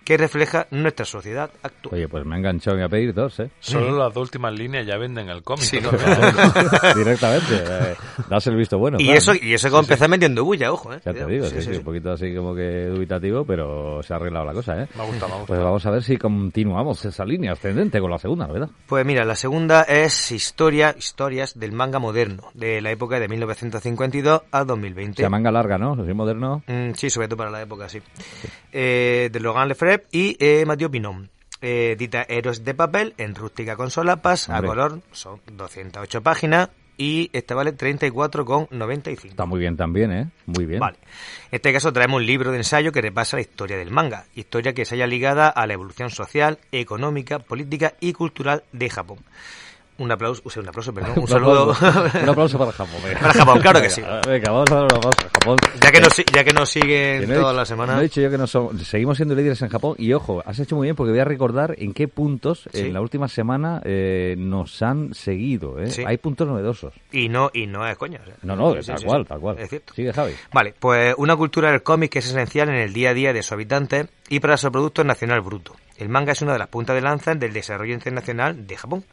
[0.09, 1.93] que refleja nuestra sociedad actual.
[1.93, 3.51] Oye, pues me ha enganchado y voy a pedir dos, ¿eh?
[3.59, 5.65] Solo las dos últimas líneas ya venden el cómic.
[5.65, 5.91] Sí, ¿no?
[6.95, 7.53] Directamente.
[7.53, 7.95] Eh,
[8.27, 8.97] das el visto bueno.
[8.99, 9.17] y claro.
[9.19, 10.99] eso y eso que empezar metiendo bulla, ojo, eh.
[11.05, 11.77] Ya te digo, Sí, sí, sí, sí, sí.
[11.77, 14.87] un poquito así como que dubitativo, pero se ha arreglado la cosa, ¿eh?
[14.95, 15.45] Me ha gustado, me ha gustado.
[15.45, 18.69] Pues vamos a ver si continuamos esa línea ascendente con la segunda, ¿verdad?
[18.87, 24.41] Pues mira, la segunda es historia, historias del manga moderno, de la época de 1952
[24.49, 25.17] a 2020.
[25.17, 25.93] Se llama manga larga, ¿no?
[25.93, 26.63] Así moderno.
[26.65, 28.01] Mm, sí, sobre todo para la época, sí.
[28.71, 31.29] Eh, de Logan Lefebvre y eh, Pinon.
[31.61, 36.69] Eh, edita Héroes de papel en rústica con solapas, a color, son 208 páginas
[36.99, 39.25] y este vale 34,95.
[39.25, 40.29] Está muy bien también, ¿eh?
[40.45, 40.79] Muy bien.
[40.79, 40.97] Vale.
[41.51, 44.73] En este caso traemos un libro de ensayo que repasa la historia del manga, historia
[44.73, 49.19] que se haya ligada a la evolución social, económica, política y cultural de Japón.
[49.99, 52.95] Un aplauso, o sea, un aplauso, perdón, un, Un saludo aplauso, un aplauso para Japón.
[53.03, 53.19] venga.
[53.19, 54.01] Para Japón, claro que sí.
[54.27, 55.57] Venga, vamos a dar un aplauso a Japón.
[55.81, 57.93] ya que nos, ya que nos siguen no he toda dicho- la semana.
[57.95, 59.95] No he dicho yo que no somos- seguimos siendo líderes en Japón.
[59.97, 62.79] Y ojo, has hecho muy bien porque voy a recordar en qué puntos Sí.
[62.81, 65.79] en la última semana eh, nos han seguido.
[65.79, 65.89] ¿eh?
[65.91, 66.03] Sí.
[66.07, 66.93] Hay puntos novedosos.
[67.11, 68.19] Y no, y no es coña.
[68.21, 69.59] o sea, No, no, sí, tal cual, tal cual.
[69.59, 69.93] Es cierto.
[69.93, 70.33] Sigue, Javi.
[70.53, 73.43] Vale, pues una cultura del cómic que es esencial en el día a día de
[73.43, 75.75] sus habitantes y para su producto nacional bruto.
[75.97, 79.03] El manga es una de las puntas de lanza del desarrollo internacional de Japón.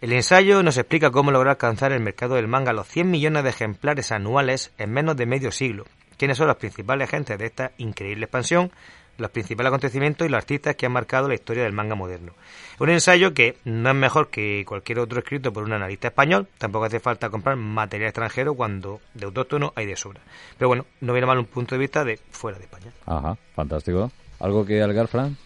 [0.00, 3.50] El ensayo nos explica cómo lograr alcanzar el mercado del manga los 100 millones de
[3.50, 5.86] ejemplares anuales en menos de medio siglo.
[6.16, 8.70] ¿Quiénes son los principales agentes de esta increíble expansión?
[9.16, 12.34] Los principales acontecimientos y los artistas que han marcado la historia del manga moderno.
[12.78, 16.84] Un ensayo que no es mejor que cualquier otro escrito por un analista español, tampoco
[16.84, 20.20] hace falta comprar material extranjero cuando de autóctono hay de sobra.
[20.56, 22.92] Pero bueno, no viene mal un punto de vista de fuera de España.
[23.04, 24.12] Ajá, fantástico.
[24.38, 25.36] ¿Algo que algar, Fran?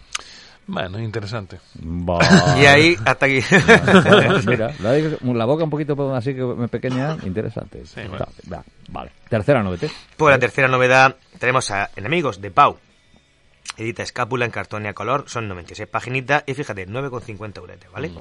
[0.66, 1.58] Bueno, interesante.
[2.58, 3.40] Y ahí, hasta aquí.
[4.08, 4.74] Bueno, Mira,
[5.34, 7.82] la, boca un poquito así que pequeña, interesante.
[8.08, 8.26] bueno.
[8.88, 9.10] Vale.
[9.28, 9.90] Tercera novedad.
[10.16, 12.78] Pues la tercera novedad tenemos a Enemigos de Pau.
[13.76, 18.12] Edita Escápula en cartón y a color, son 96 paginitas y fíjate, 9,50 euros, ¿vale?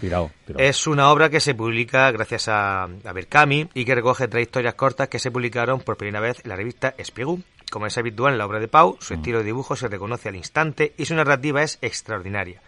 [0.00, 0.64] Tirado, tirado.
[0.64, 4.74] Es una obra que se publica gracias a, a Berkami y que recoge tres historias
[4.74, 7.44] cortas que se publicaron por primera vez en la revista Spiegel.
[7.70, 10.36] Como es habitual en la obra de Pau, su estilo de dibujo se reconoce al
[10.36, 12.60] instante y su narrativa es extraordinaria.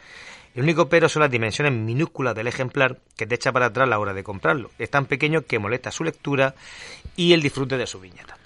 [0.55, 3.91] El único pero son las dimensiones minúsculas del ejemplar que te echa para atrás a
[3.91, 4.71] la hora de comprarlo.
[4.79, 6.55] Es tan pequeño que molesta su lectura
[7.17, 8.37] y el disfrute de su viñeta.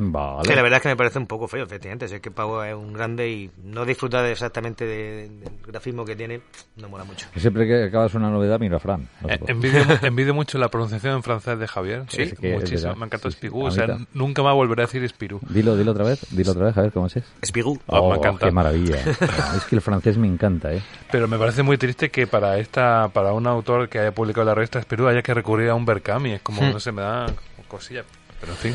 [0.00, 0.48] Vale.
[0.48, 2.06] Que la verdad es que me parece un poco feo, efectivamente.
[2.08, 6.04] Si es que Pau es un grande y no disfrutar de- exactamente de- del grafismo
[6.04, 6.40] que tiene,
[6.76, 7.26] no mola mucho.
[7.34, 9.08] Que Siempre que acabas una novedad, mira a Fran.
[9.20, 12.04] No Eh, envidio, envidio mucho la pronunciación en francés de Javier.
[12.08, 12.94] Sí, Sí, que es muchísimo.
[12.94, 13.38] Me encanta Sí, sí.
[13.38, 13.64] Spirou.
[13.66, 15.40] O sea, nunca más volveré a decir Spirou.
[15.48, 17.14] Dilo, dilo otra vez, dilo otra vez, a ver cómo es.
[17.44, 17.78] Spirou.
[17.86, 18.46] Oh, me encanta.
[18.46, 18.96] qué maravilla.
[19.56, 20.82] es que el francés me encanta, ¿eh?
[21.10, 24.54] Pero me parece muy triste que para esta para un autor que haya publicado la
[24.54, 26.34] revista Spirou haya que recurrir a un Berkami.
[26.34, 27.26] Es como, no sé, me da
[27.66, 28.04] cosilla.
[28.40, 28.74] Pero en fin.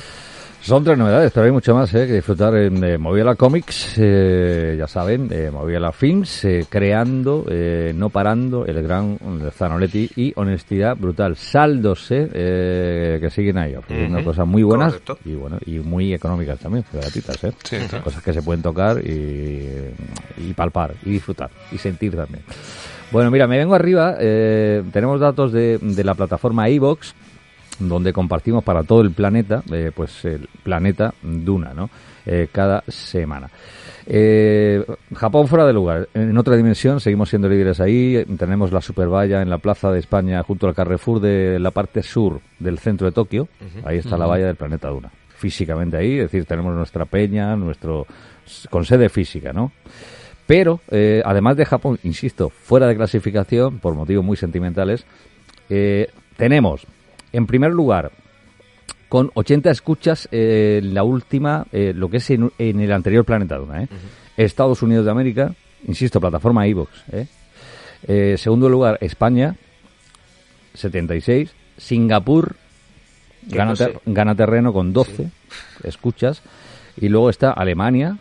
[0.64, 2.08] Son tres novedades, pero hay mucho más ¿eh?
[2.08, 7.92] que disfrutar en eh, Moviela Comics, eh, ya saben, eh, Moviela Films, eh, creando, eh,
[7.94, 9.20] no parando, el gran
[9.52, 11.36] Zanoletti y honestidad brutal.
[11.36, 15.18] Saldos eh, eh, que siguen ahí, ofreciendo Ujú, cosas muy buenas correcto.
[15.26, 17.52] y bueno y muy económicas también, gratuitas, ¿eh?
[17.62, 19.68] Sí, cosas que se pueden tocar y,
[20.38, 22.42] y palpar y disfrutar y sentir también.
[23.12, 27.14] Bueno, mira, me vengo arriba, eh, tenemos datos de, de la plataforma iVox
[27.80, 31.90] donde compartimos para todo el planeta, eh, pues el planeta Duna, ¿no?
[32.26, 33.50] Eh, cada semana.
[34.06, 36.08] Eh, Japón fuera de lugar.
[36.14, 38.24] En otra dimensión seguimos siendo líderes ahí.
[38.38, 42.40] Tenemos la supervalla en la plaza de España junto al Carrefour de la parte sur
[42.60, 43.48] del centro de Tokio.
[43.84, 45.12] Ahí está la valla del planeta Duna.
[45.36, 48.06] Físicamente ahí, es decir, tenemos nuestra peña, nuestro
[48.70, 49.72] con sede física, ¿no?
[50.46, 50.80] Pero,
[51.26, 55.06] además de Japón, insisto, fuera de clasificación, por motivos muy sentimentales,
[56.38, 56.86] tenemos,
[57.34, 58.12] en primer lugar,
[59.10, 63.58] con 80 escuchas, eh, la última, eh, lo que es en, en el anterior Planeta
[63.58, 63.88] Duna, ¿eh?
[64.38, 65.54] Estados Unidos de América,
[65.88, 67.28] insisto, plataforma iVoox, ¿eh?
[68.08, 69.56] Eh, segundo lugar, España,
[70.74, 71.52] 76.
[71.78, 72.56] Singapur,
[73.48, 73.86] gana, no sé.
[73.88, 75.30] ter- gana terreno con 12
[75.84, 76.42] escuchas.
[76.98, 78.18] Y luego está Alemania,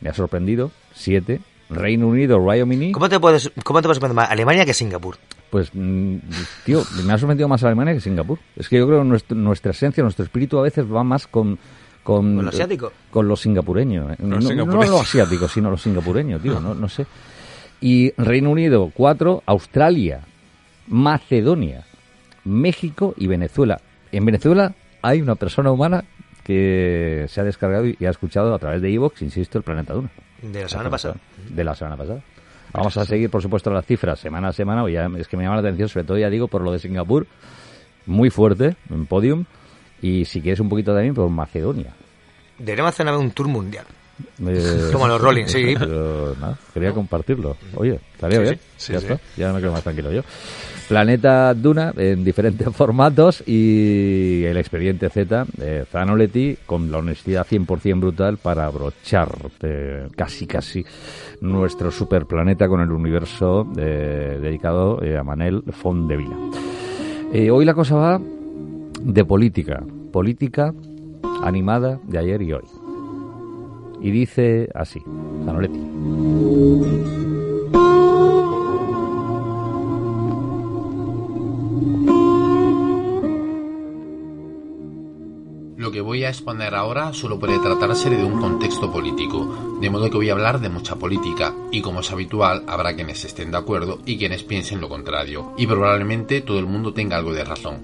[0.00, 1.40] me ha sorprendido, 7.
[1.70, 2.92] Reino Unido, Ryomini.
[2.92, 5.16] ¿Cómo te puedes, cómo te puedes más Alemania que Singapur?
[5.50, 6.16] Pues, mm,
[6.64, 8.38] tío, me ha sorprendido más Alemania que Singapur.
[8.56, 11.58] Es que yo creo que nuestro- nuestra esencia, nuestro espíritu a veces va más con...
[12.02, 12.92] Con, ¿Con lo asiático?
[13.10, 14.10] Con lo singapureño.
[14.12, 14.16] ¿eh?
[14.20, 14.88] No, Los no singapureños.
[14.90, 16.58] lo asiático, sino lo singapureño, tío.
[16.58, 17.06] No, no sé.
[17.82, 19.42] Y Reino Unido, 4.
[19.44, 20.20] Australia,
[20.86, 21.84] Macedonia,
[22.44, 23.80] México y Venezuela.
[24.10, 24.72] En Venezuela
[25.02, 26.04] hay una persona humana
[26.44, 30.10] que se ha descargado y ha escuchado a través de Evox, insisto, el Planeta Duna.
[30.40, 31.16] De la semana pasada.
[31.50, 32.20] De la semana pasada.
[32.72, 34.84] Vamos a seguir, por supuesto, las cifras semana a semana.
[35.18, 37.26] es que me llama la atención, sobre todo, ya digo, por lo de Singapur.
[38.06, 39.44] Muy fuerte en podium.
[40.00, 41.94] Y si quieres un poquito también, por Macedonia.
[42.58, 43.84] Deberíamos hacer un tour mundial.
[44.46, 45.74] Eh, Como los Rolling, sí.
[45.78, 46.34] Pero
[46.74, 47.56] quería compartirlo.
[47.76, 48.58] Oye, estaría Sí, bien.
[48.76, 49.06] sí, ya sí.
[49.06, 50.22] está, ya me quedo más tranquilo yo.
[50.88, 58.00] Planeta Duna en diferentes formatos y el expediente Z de Zanoletti con la honestidad 100%
[58.00, 59.28] brutal para abrochar
[59.62, 60.84] eh, casi casi
[61.42, 66.36] nuestro superplaneta con el universo eh, dedicado eh, a Manel Fondevila.
[67.34, 68.20] Eh, hoy la cosa va
[69.02, 70.72] de política, política
[71.42, 72.64] animada de ayer y hoy.
[74.00, 75.02] Y dice así,
[75.44, 75.78] Zanoletti.
[85.76, 90.10] Lo que voy a exponer ahora solo puede tratarse de un contexto político, de modo
[90.10, 93.58] que voy a hablar de mucha política, y como es habitual, habrá quienes estén de
[93.58, 97.78] acuerdo y quienes piensen lo contrario, y probablemente todo el mundo tenga algo de razón.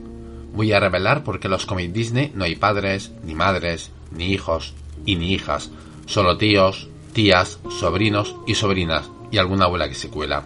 [0.53, 4.33] Voy a revelar por qué en los cómics Disney no hay padres, ni madres, ni
[4.33, 4.75] hijos,
[5.07, 5.71] y ni hijas,
[6.07, 10.45] solo tíos, tías, sobrinos y sobrinas, y alguna abuela que se cuela.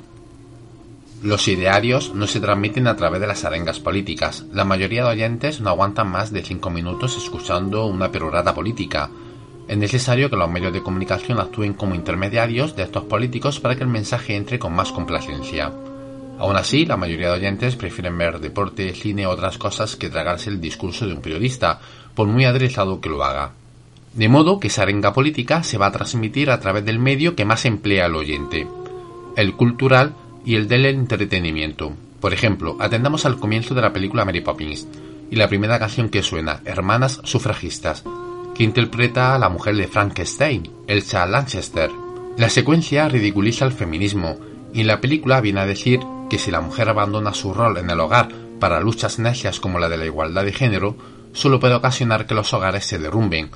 [1.22, 4.44] Los idearios no se transmiten a través de las arengas políticas.
[4.52, 9.10] La mayoría de oyentes no aguantan más de cinco minutos escuchando una perorata política.
[9.66, 13.82] Es necesario que los medios de comunicación actúen como intermediarios de estos políticos para que
[13.82, 15.72] el mensaje entre con más complacencia.
[16.38, 20.50] Aún así, la mayoría de oyentes prefieren ver deporte, cine o otras cosas que tragarse
[20.50, 21.80] el discurso de un periodista,
[22.14, 23.57] por muy aderezado que lo haga.
[24.18, 27.44] De modo que esa arenga política se va a transmitir a través del medio que
[27.44, 28.66] más emplea el oyente,
[29.36, 31.92] el cultural y el del entretenimiento.
[32.20, 34.88] Por ejemplo, atendamos al comienzo de la película Mary Poppins
[35.30, 38.02] y la primera canción que suena, Hermanas Sufragistas,
[38.56, 41.88] que interpreta a la mujer de Frankenstein, Elsa Lanchester.
[42.36, 44.36] La secuencia ridiculiza el feminismo
[44.74, 48.00] y la película viene a decir que si la mujer abandona su rol en el
[48.00, 50.96] hogar para luchas necias como la de la igualdad de género,
[51.34, 53.50] solo puede ocasionar que los hogares se derrumben.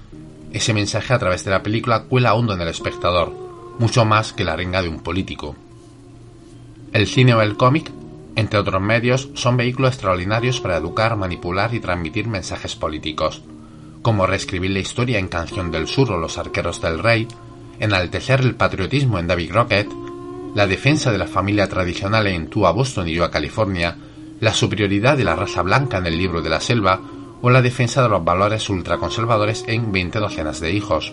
[0.53, 3.33] Ese mensaje a través de la película cuela hondo en el espectador,
[3.79, 5.57] mucho más que la arenga de un político.
[6.93, 7.91] El cine o el cómic,
[8.37, 13.43] entre otros medios, son vehículos extraordinarios para educar, manipular y transmitir mensajes políticos,
[14.03, 17.29] como reescribir la historia en Canción del Sur o Los Arqueros del Rey,
[17.81, 19.91] enaltecer el patriotismo en David Crockett,
[20.55, 23.97] la defensa de la familia tradicional en Tú a Boston y yo a California,
[24.41, 27.01] la superioridad de la raza blanca en el libro de la selva
[27.43, 31.13] o la defensa de los valores ultraconservadores en 20 docenas de hijos.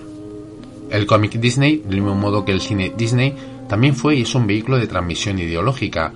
[0.90, 3.36] El cómic Disney, del mismo modo que el cine Disney,
[3.68, 6.14] también fue y es un vehículo de transmisión ideológica.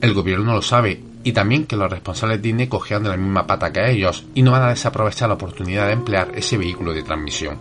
[0.00, 3.72] El gobierno lo sabe, y también que los responsables Disney cogían de la misma pata
[3.72, 7.58] que ellos, y no van a desaprovechar la oportunidad de emplear ese vehículo de transmisión.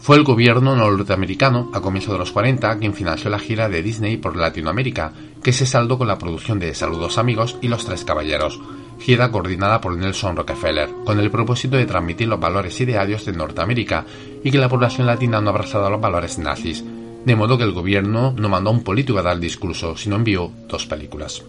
[0.00, 4.18] Fue el gobierno norteamericano, a comienzos de los 40, quien financió la gira de Disney
[4.18, 8.60] por Latinoamérica, que se saldó con la producción de Saludos Amigos y Los Tres Caballeros,
[9.00, 14.04] gira coordinada por Nelson Rockefeller, con el propósito de transmitir los valores idearios de Norteamérica
[14.42, 16.84] y que la población latina no abrazara los valores nazis,
[17.24, 20.16] de modo que el gobierno no mandó a un político a dar el discurso, sino
[20.16, 21.42] envió dos películas.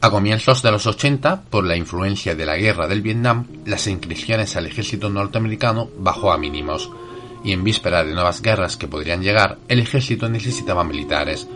[0.00, 4.54] A comienzos de los 80, por la influencia de la guerra del Vietnam, las inscripciones
[4.54, 6.88] al ejército norteamericano bajó a mínimos,
[7.42, 11.48] y en víspera de nuevas guerras que podrían llegar, el ejército necesitaba militares.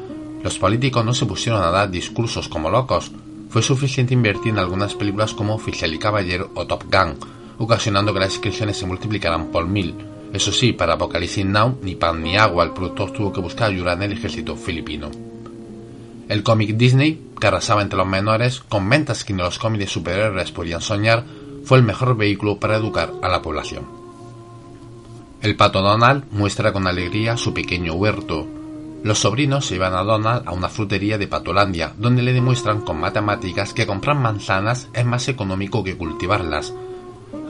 [0.43, 3.13] Los políticos no se pusieron a dar discursos como locos,
[3.53, 7.19] fue suficiente invertir en algunas películas como Oficial y Caballero o Top Gun,
[7.59, 9.95] ocasionando que las inscripciones se multiplicaran por mil.
[10.33, 13.93] Eso sí, para Apocalypse Now, ni pan ni agua, el productor tuvo que buscar ayuda
[13.93, 15.11] en el ejército filipino.
[16.31, 19.91] El cómic Disney, que arrasaba entre los menores, con ventas que ni los cómics de
[19.91, 21.27] superhéroes podían soñar,
[21.65, 23.85] fue el mejor vehículo para educar a la población.
[25.43, 28.47] El pato Donald muestra con alegría su pequeño huerto.
[29.05, 33.75] Los sobrinos llevan a Donald a una frutería de Patolandia, donde le demuestran con matemáticas
[33.75, 36.73] que comprar manzanas es más económico que cultivarlas,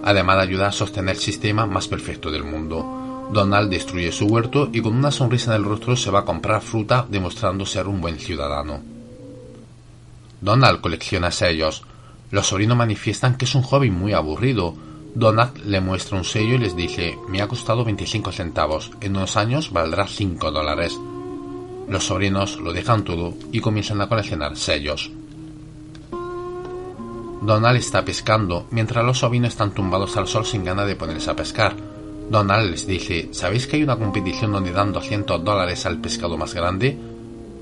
[0.02, 3.28] además de ayudar a sostener el sistema más perfecto del mundo.
[3.30, 6.62] Donald destruye su huerto y con una sonrisa en el rostro se va a comprar
[6.62, 8.80] fruta demostrando ser un buen ciudadano.
[10.40, 11.82] Donald colecciona sellos.
[12.30, 14.74] Los sobrinos manifiestan que es un hobby muy aburrido.
[15.14, 19.36] Donald le muestra un sello y les dice, me ha costado 25 centavos, en unos
[19.36, 20.98] años valdrá 5 dólares.
[21.88, 25.10] Los sobrinos lo dejan todo y comienzan a coleccionar sellos.
[27.42, 31.36] Donald está pescando, mientras los sobrinos están tumbados al sol sin ganas de ponerse a
[31.36, 31.74] pescar.
[32.30, 36.54] Donald les dice, ¿sabéis que hay una competición donde dan 200 dólares al pescado más
[36.54, 36.96] grande?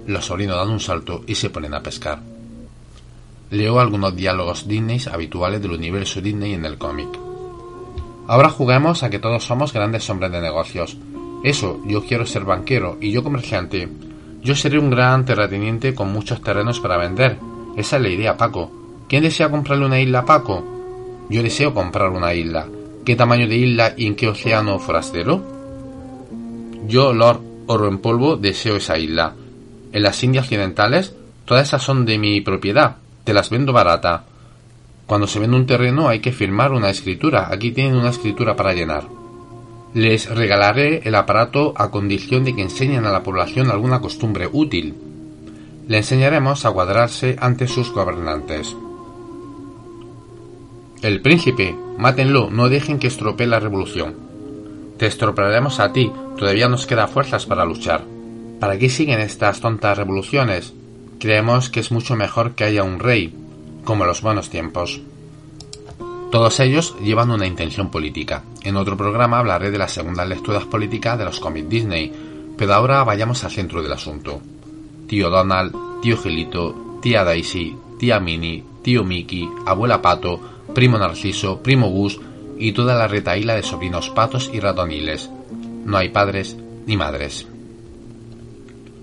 [0.07, 2.21] Los sobrinos dan un salto y se ponen a pescar.
[3.51, 7.09] Leo algunos diálogos Disney habituales del universo Disney en el cómic.
[8.29, 10.97] Ahora juguemos a que todos somos grandes hombres de negocios.
[11.43, 13.89] Eso, yo quiero ser banquero y yo comerciante.
[14.43, 17.39] Yo seré un gran terrateniente con muchos terrenos para vender.
[17.77, 18.71] Esa es la idea, Paco.
[19.09, 21.27] ¿Quién desea comprarle una isla a Paco?
[21.29, 22.67] Yo deseo comprar una isla.
[23.05, 25.43] ¿Qué tamaño de isla y en qué océano forastero?
[26.87, 29.35] Yo, Lord Oro en Polvo, deseo esa isla.
[29.93, 31.15] En las Indias Occidentales,
[31.45, 32.97] todas esas son de mi propiedad.
[33.25, 34.25] Te las vendo barata.
[35.07, 37.49] Cuando se vende un terreno hay que firmar una escritura.
[37.51, 39.20] Aquí tienen una escritura para llenar.
[39.93, 44.95] Les regalaré el aparato a condición de que enseñen a la población alguna costumbre útil.
[45.89, 48.77] Le enseñaremos a cuadrarse ante sus gobernantes.
[51.03, 54.15] El príncipe, mátenlo, no dejen que estropee la revolución.
[54.97, 58.05] Te estropearemos a ti, todavía nos queda fuerzas para luchar.
[58.61, 60.73] ¿Para qué siguen estas tontas revoluciones?
[61.19, 63.35] Creemos que es mucho mejor que haya un rey,
[63.85, 65.01] como en los buenos tiempos.
[66.31, 68.45] Todos ellos llevan una intención política.
[68.63, 72.13] En otro programa hablaré de las segundas lecturas políticas de los cómics Disney,
[72.57, 74.41] pero ahora vayamos al centro del asunto.
[75.09, 80.41] Tío Donald, tío Gilito, tía Daisy, tía Minnie, tío Mickey, abuela Pato,
[80.73, 82.21] primo Narciso, primo Gus
[82.59, 85.31] y toda la retaíla de sobrinos patos y ratoniles.
[85.85, 86.57] No hay padres
[86.87, 87.49] ni madres.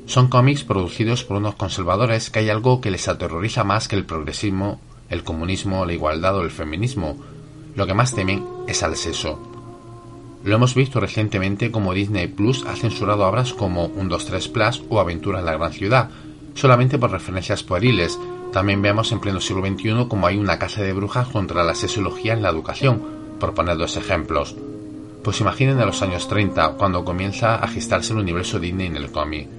[0.05, 4.05] Son cómics producidos por unos conservadores que hay algo que les aterroriza más que el
[4.05, 4.79] progresismo,
[5.09, 7.17] el comunismo, la igualdad o el feminismo.
[7.75, 9.39] Lo que más temen es al sexo.
[10.43, 14.83] Lo hemos visto recientemente como Disney Plus ha censurado obras como 1, 2, 3 Plus
[14.89, 16.09] o Aventura en la Gran Ciudad,
[16.53, 18.19] solamente por referencias pueriles.
[18.53, 22.33] También vemos en pleno siglo XXI como hay una casa de brujas contra la sexología
[22.33, 23.01] en la educación,
[23.39, 24.55] por poner dos ejemplos.
[25.23, 29.11] Pues imaginen a los años 30, cuando comienza a gestarse el universo Disney en el
[29.11, 29.49] cómic.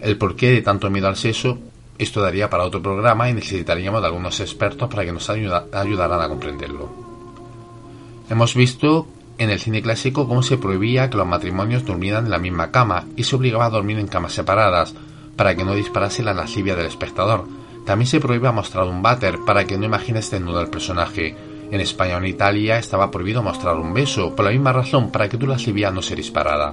[0.00, 1.58] El porqué de tanto miedo al sexo,
[1.98, 6.20] esto daría para otro programa y necesitaríamos de algunos expertos para que nos ayuda, ayudaran
[6.20, 6.90] a comprenderlo.
[8.28, 9.06] Hemos visto
[9.38, 13.04] en el cine clásico cómo se prohibía que los matrimonios durmieran en la misma cama
[13.16, 14.94] y se obligaba a dormir en camas separadas
[15.36, 17.46] para que no disparase la lascivia del espectador.
[17.84, 21.36] También se prohibía mostrar un váter para que no imagines desnudo al personaje.
[21.70, 25.28] En España o en Italia estaba prohibido mostrar un beso, por la misma razón, para
[25.28, 26.72] que tu lascivia no se disparara.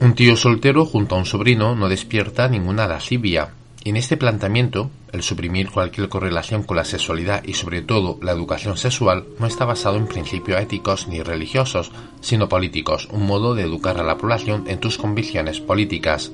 [0.00, 3.50] Un tío soltero junto a un sobrino no despierta ninguna lascivia.
[3.86, 8.78] En este planteamiento, el suprimir cualquier correlación con la sexualidad y sobre todo la educación
[8.78, 13.98] sexual no está basado en principios éticos ni religiosos, sino políticos, un modo de educar
[13.98, 16.32] a la población en tus convicciones políticas.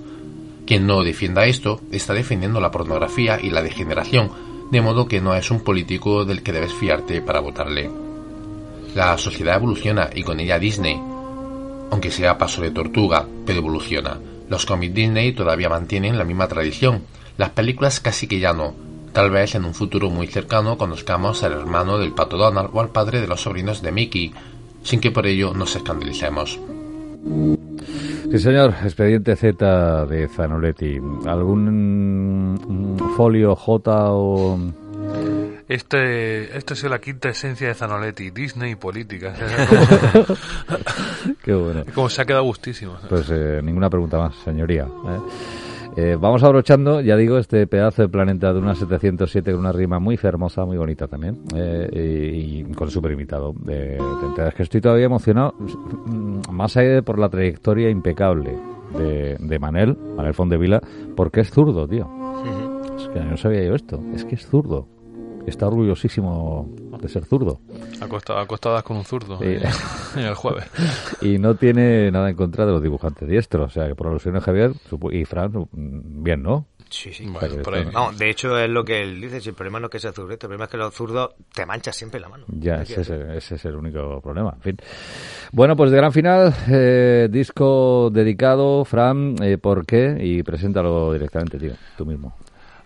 [0.65, 4.31] Quien no defienda esto está defendiendo la pornografía y la degeneración,
[4.71, 7.91] de modo que no es un político del que debes fiarte para votarle.
[8.95, 11.01] La sociedad evoluciona y con ella Disney.
[11.91, 14.21] Aunque sea paso de tortuga, pero evoluciona.
[14.49, 17.03] Los cómics Disney todavía mantienen la misma tradición.
[17.41, 18.75] Las películas casi que ya no.
[19.15, 22.91] Tal vez en un futuro muy cercano conozcamos al hermano del pato Donald o al
[22.91, 24.35] padre de los sobrinos de Mickey,
[24.83, 26.61] sin que por ello nos escandalicemos.
[28.31, 28.75] Sí, señor.
[28.85, 31.01] Expediente Z de Zanoletti.
[31.25, 34.59] ¿Algún mm, folio J o...?
[35.67, 39.33] Este, esta ha sido la quinta esencia de Zanoletti, Disney y política.
[41.43, 41.85] Qué bueno.
[41.95, 42.99] Como se ha quedado gustísimo.
[43.09, 44.83] Pues eh, ninguna pregunta más, señoría.
[44.83, 45.70] ¿eh?
[45.97, 49.99] Eh, vamos abrochando, ya digo, este pedazo de planeta de una 707 con una rima
[49.99, 53.55] muy hermosa, muy bonita también, eh, y, y con súper invitado.
[53.69, 58.57] Eh, enteras que estoy todavía emocionado, mm, más allá de por la trayectoria impecable
[58.97, 60.81] de, de Manel, Manel Fondevila,
[61.17, 62.09] porque es zurdo, tío.
[62.97, 64.87] Es que no sabía yo esto, es que es zurdo.
[65.47, 66.69] Está orgullosísimo
[67.01, 67.61] de ser zurdo.
[68.01, 69.47] Acosta- Acostadas con un zurdo Sí.
[69.47, 69.63] eh,
[70.17, 70.65] el jueves.
[71.23, 73.71] Y no tiene nada en contra de los dibujantes diestros.
[73.71, 74.73] O sea, que por alusiones Javier
[75.13, 76.67] y Fran, bien, ¿no?
[76.89, 77.25] Sí, sí.
[77.25, 77.87] Bueno, por ahí.
[77.93, 80.11] No, de hecho es lo que él dice, si el problema no es que sea
[80.13, 82.45] zurdo, el problema es que los zurdos te manchan siempre la mano.
[82.49, 84.55] Ya, ese es, el- ese es el único problema.
[84.57, 84.77] En fin.
[85.53, 90.17] Bueno, pues de gran final, eh, disco dedicado, Fran, eh, ¿por qué?
[90.21, 92.35] Y preséntalo directamente, tío, tú mismo.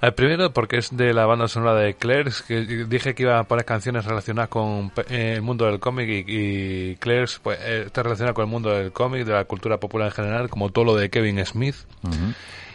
[0.04, 3.44] El primero porque es de la banda sonora de Claire's, que dije que iba a
[3.44, 8.02] poner canciones relacionadas con eh, el mundo del cómic y, y Claire's pues, eh, está
[8.02, 10.94] relacionada con el mundo del cómic, de la cultura popular en general, como todo lo
[10.94, 11.76] de Kevin Smith.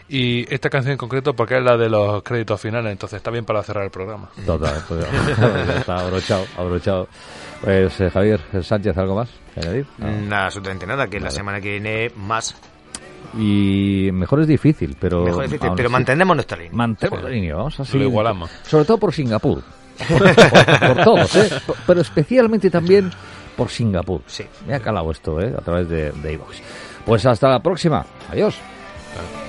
[0.08, 3.46] Y esta canción en concreto porque es la de los créditos finales, entonces está bien
[3.46, 4.30] para cerrar el programa.
[4.44, 5.06] Total, pues
[5.78, 7.08] está abrochado, abrochado.
[7.62, 9.86] Pues eh, Javier Sánchez, ¿algo más que añadir?
[10.00, 10.10] No.
[10.10, 12.56] Nada, absolutamente nada, que la semana que viene más,
[13.38, 15.24] Y mejor es difícil, pero...
[15.24, 16.72] mejor difícil, aún pero así, mantenemos nuestra línea.
[16.74, 17.98] Mantemos la línea, vamos así.
[17.98, 18.50] Lo igualamos.
[18.64, 19.62] Sobre todo por Singapur.
[20.08, 21.50] Por, por- por todos, ¿eh?
[21.68, 23.12] Por- Pero especialmente también
[23.58, 24.22] por Singapur.
[24.28, 24.46] Sí.
[24.66, 25.54] Me ha calado esto, ¿eh?
[25.58, 26.40] A través de, de.
[27.06, 28.06] Pues hasta la próxima.
[28.32, 28.56] Adiós.
[29.14, 29.49] Claro.